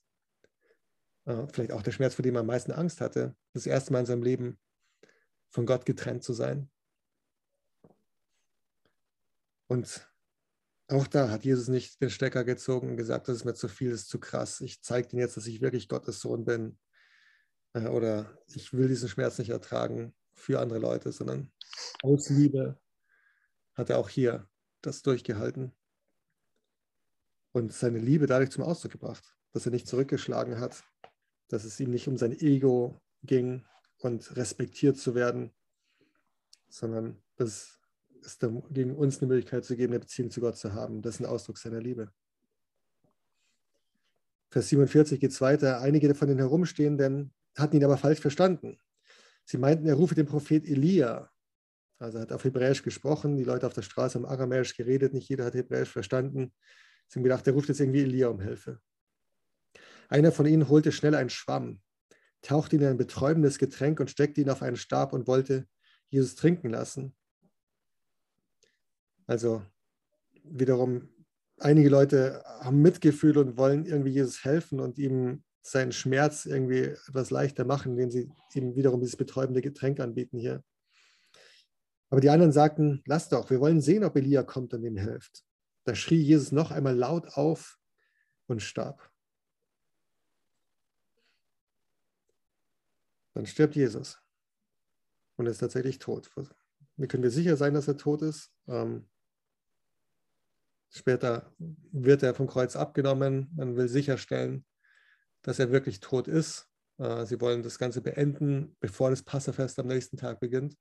[1.51, 4.05] vielleicht auch der Schmerz, vor dem er am meisten Angst hatte, das erste Mal in
[4.05, 4.59] seinem Leben
[5.49, 6.69] von Gott getrennt zu sein.
[9.67, 10.09] Und
[10.87, 13.91] auch da hat Jesus nicht den Stecker gezogen und gesagt, das ist mir zu viel,
[13.91, 14.61] das ist zu krass.
[14.61, 16.79] Ich zeige dir jetzt, dass ich wirklich Gottes Sohn bin.
[17.73, 21.51] Äh, oder ich will diesen Schmerz nicht ertragen für andere Leute, sondern
[22.01, 22.79] aus Liebe
[23.75, 24.49] hat er auch hier
[24.81, 25.75] das durchgehalten
[27.51, 30.83] und seine Liebe dadurch zum Ausdruck gebracht, dass er nicht zurückgeschlagen hat,
[31.49, 33.65] dass es ihm nicht um sein Ego ging
[33.97, 35.51] und respektiert zu werden,
[36.69, 37.79] sondern dass
[38.23, 38.39] es
[38.69, 41.01] gegen uns eine Möglichkeit zu geben, eine Beziehung zu Gott zu haben.
[41.01, 42.11] Das ist ein Ausdruck seiner Liebe.
[44.51, 45.81] Vers 47 geht es weiter.
[45.81, 48.79] Einige von den Herumstehenden hatten ihn aber falsch verstanden.
[49.45, 51.31] Sie meinten, er rufe den Prophet Elia.
[51.97, 55.27] Also er hat auf Hebräisch gesprochen, die Leute auf der Straße haben Aramäisch geredet, nicht
[55.29, 56.53] jeder hat Hebräisch verstanden.
[57.07, 58.79] Sie haben gedacht, er ruft jetzt irgendwie Elia um Hilfe.
[60.09, 61.81] Einer von ihnen holte schnell einen Schwamm,
[62.41, 65.67] tauchte ihn in ein betäubendes Getränk und steckte ihn auf einen Stab und wollte
[66.09, 67.15] Jesus trinken lassen.
[69.27, 69.61] Also
[70.43, 71.09] wiederum,
[71.59, 77.29] einige Leute haben Mitgefühl und wollen irgendwie Jesus helfen und ihm seinen Schmerz irgendwie etwas
[77.29, 80.63] leichter machen, indem sie ihm wiederum dieses betäubende Getränk anbieten hier.
[82.09, 85.43] Aber die anderen sagten, lass doch, wir wollen sehen, ob Elia kommt und ihm hilft.
[85.83, 87.77] Da schrie Jesus noch einmal laut auf
[88.47, 89.11] und starb.
[93.39, 94.21] Dann stirbt Jesus
[95.37, 96.29] und ist tatsächlich tot.
[96.97, 98.51] Wie können wir sicher sein, dass er tot ist?
[98.67, 99.07] Ähm,
[100.89, 103.49] später wird er vom Kreuz abgenommen.
[103.55, 104.65] Man will sicherstellen,
[105.41, 106.67] dass er wirklich tot ist.
[106.97, 110.75] Äh, sie wollen das Ganze beenden, bevor das Passafest am nächsten Tag beginnt.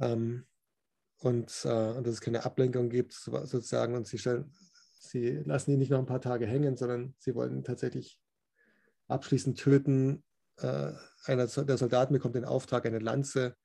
[0.00, 0.46] Ähm,
[1.20, 3.94] und, äh, dass es keine Ablenkung gibt, sozusagen.
[3.94, 4.52] Und sie, stellen,
[5.00, 8.20] sie lassen ihn nicht noch ein paar Tage hängen, sondern sie wollen ihn tatsächlich
[9.08, 10.22] abschließend töten.
[10.58, 10.92] Äh,
[11.24, 13.56] einer der Soldaten bekommt den Auftrag, eine Lanze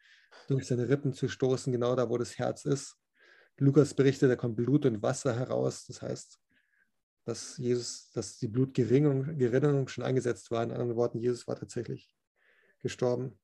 [0.47, 2.97] durch seine Rippen zu stoßen, genau da, wo das Herz ist.
[3.57, 5.85] Lukas berichtet, da kommt Blut und Wasser heraus.
[5.85, 6.39] Das heißt,
[7.25, 10.63] dass Jesus, dass die Blutgerinnung schon eingesetzt war.
[10.63, 12.11] In anderen Worten, Jesus war tatsächlich
[12.79, 13.37] gestorben.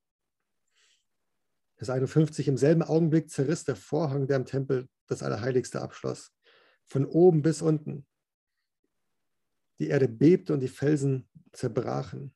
[1.76, 6.32] Vers 51, im selben Augenblick zerriss der Vorhang, der im Tempel das Allerheiligste abschloss,
[6.86, 8.08] von oben bis unten.
[9.80, 12.34] Die Erde bebte und die Felsen zerbrachen.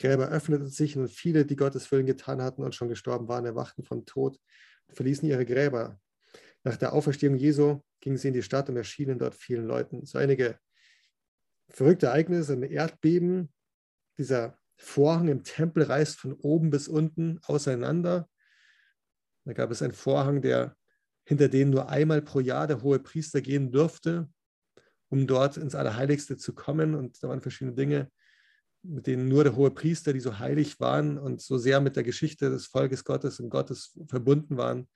[0.00, 3.84] Gräber öffneten sich und viele, die Gottes Willen getan hatten und schon gestorben waren, erwachten
[3.84, 4.40] von Tod
[4.88, 6.00] und verließen ihre Gräber.
[6.64, 10.06] Nach der Auferstehung Jesu gingen sie in die Stadt und erschienen dort vielen Leuten.
[10.06, 10.58] So einige
[11.68, 13.52] verrückte Ereignisse, ein Erdbeben,
[14.18, 18.28] dieser Vorhang im Tempel reißt von oben bis unten auseinander.
[19.44, 20.76] Da gab es einen Vorhang, der
[21.24, 24.30] hinter dem nur einmal pro Jahr der hohe Priester gehen durfte,
[25.10, 26.94] um dort ins Allerheiligste zu kommen.
[26.94, 28.10] Und da waren verschiedene Dinge,
[28.82, 32.02] mit denen nur der hohe Priester, die so heilig waren und so sehr mit der
[32.02, 34.88] Geschichte des Volkes Gottes und Gottes verbunden waren,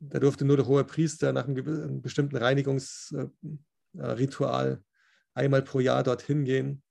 [0.00, 4.84] da durfte nur der hohe Priester nach einem bestimmten Reinigungsritual
[5.34, 6.82] einmal pro Jahr dorthin gehen.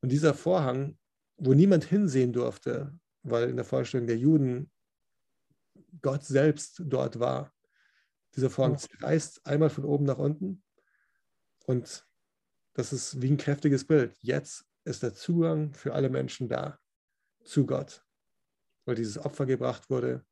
[0.00, 0.98] Und dieser Vorhang,
[1.36, 4.70] wo niemand hinsehen durfte, weil in der Vorstellung der Juden
[6.00, 7.52] Gott selbst dort war,
[8.34, 10.62] dieser Vorhang zerreißt einmal von oben nach unten.
[11.66, 12.06] Und
[12.74, 14.16] das ist wie ein kräftiges Bild.
[14.20, 16.78] Jetzt ist der Zugang für alle Menschen da
[17.44, 18.04] zu Gott,
[18.84, 20.24] weil dieses Opfer gebracht wurde,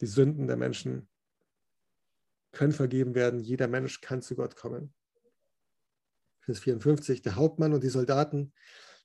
[0.00, 1.08] die Sünden der Menschen
[2.52, 3.40] können vergeben werden.
[3.40, 4.94] Jeder Mensch kann zu Gott kommen.
[6.40, 7.20] Vers 54.
[7.22, 8.54] Der Hauptmann und die Soldaten,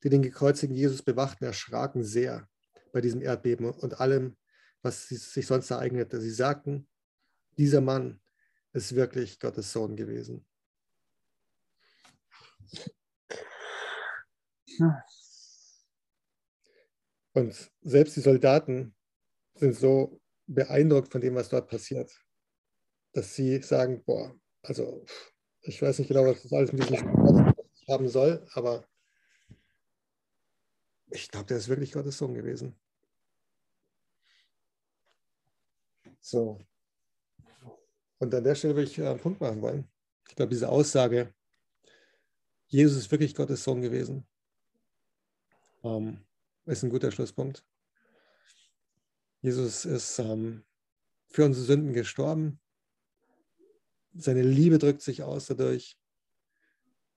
[0.02, 2.48] die den gekreuzigten Jesus bewachten, erschraken sehr
[2.92, 4.36] bei diesem Erdbeben und allem,
[4.80, 6.20] was sich sonst ereignete.
[6.20, 6.88] Sie sagten,
[7.58, 8.20] dieser Mann
[8.72, 10.46] ist wirklich Gottes Sohn gewesen.
[17.34, 18.94] Und selbst die Soldaten
[19.54, 22.12] sind so beeindruckt von dem, was dort passiert,
[23.12, 25.04] dass sie sagen, boah, also
[25.62, 27.56] ich weiß nicht genau, was das alles mit diesem Sport
[27.88, 28.84] haben soll, aber
[31.10, 32.78] ich glaube, der ist wirklich Gottes Sohn gewesen.
[36.20, 36.58] So.
[38.18, 39.90] Und an der Stelle würde ich einen Punkt machen wollen.
[40.28, 41.34] Ich glaube, diese Aussage,
[42.66, 44.26] Jesus ist wirklich Gottes Sohn gewesen,
[45.82, 46.24] ähm,
[46.66, 47.64] ist ein guter Schlusspunkt.
[49.40, 50.64] Jesus ist ähm,
[51.26, 52.60] für unsere Sünden gestorben.
[54.14, 55.98] Seine Liebe drückt sich aus dadurch.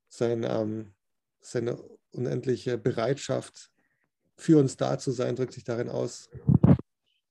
[0.07, 0.93] Sein, ähm,
[1.41, 1.77] seine
[2.11, 3.71] unendliche Bereitschaft,
[4.37, 6.29] für uns da zu sein, drückt sich darin aus,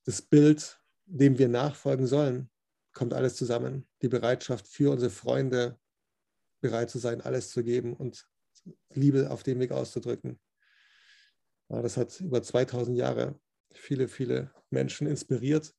[0.04, 2.50] das Bild, dem wir nachfolgen sollen,
[2.92, 3.86] kommt alles zusammen.
[4.02, 5.78] Die Bereitschaft für unsere Freunde
[6.60, 8.26] bereit zu sein, alles zu geben und
[8.90, 10.38] Liebe auf dem Weg auszudrücken.
[11.68, 13.38] Das hat über 2000 Jahre
[13.72, 15.74] viele, viele Menschen inspiriert,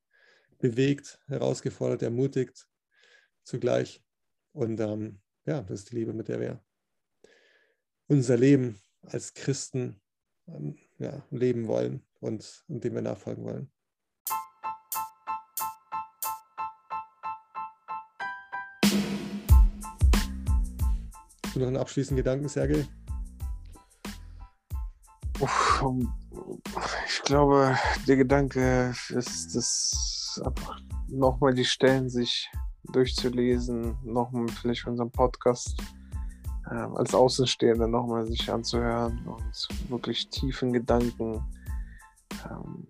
[0.59, 2.67] bewegt, herausgefordert, ermutigt
[3.43, 4.03] zugleich.
[4.51, 6.63] Und ähm, ja, das ist die Liebe, mit der wir
[8.07, 10.01] unser Leben als Christen
[10.47, 13.71] ähm, ja, leben wollen und, und dem wir nachfolgen wollen.
[21.57, 22.85] noch einen abschließenden Gedanken, Sergej?
[27.07, 27.77] Ich glaube,
[28.07, 32.49] der Gedanke ist, dass einfach nochmal die Stellen sich
[32.91, 35.81] durchzulesen, nochmal vielleicht unseren Podcast
[36.69, 41.43] äh, als Außenstehender nochmal sich anzuhören und wirklich tiefen Gedanken
[42.49, 42.87] ähm,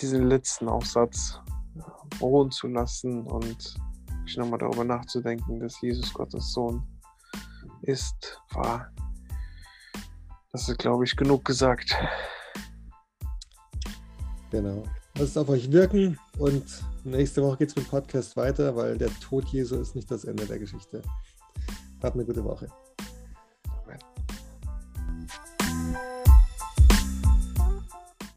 [0.00, 1.40] diesen letzten Aufsatz
[1.76, 3.74] äh, ruhen zu lassen und
[4.08, 6.82] wirklich nochmal darüber nachzudenken, dass Jesus Gottes Sohn
[7.82, 8.90] ist, war.
[10.54, 11.96] Das ist, glaube ich, genug gesagt.
[14.52, 14.84] Genau.
[15.18, 16.64] Lasst auf euch wirken und
[17.02, 20.22] nächste Woche geht es mit dem Podcast weiter, weil der Tod Jesu ist nicht das
[20.22, 21.02] Ende der Geschichte.
[22.00, 22.68] Habt eine gute Woche.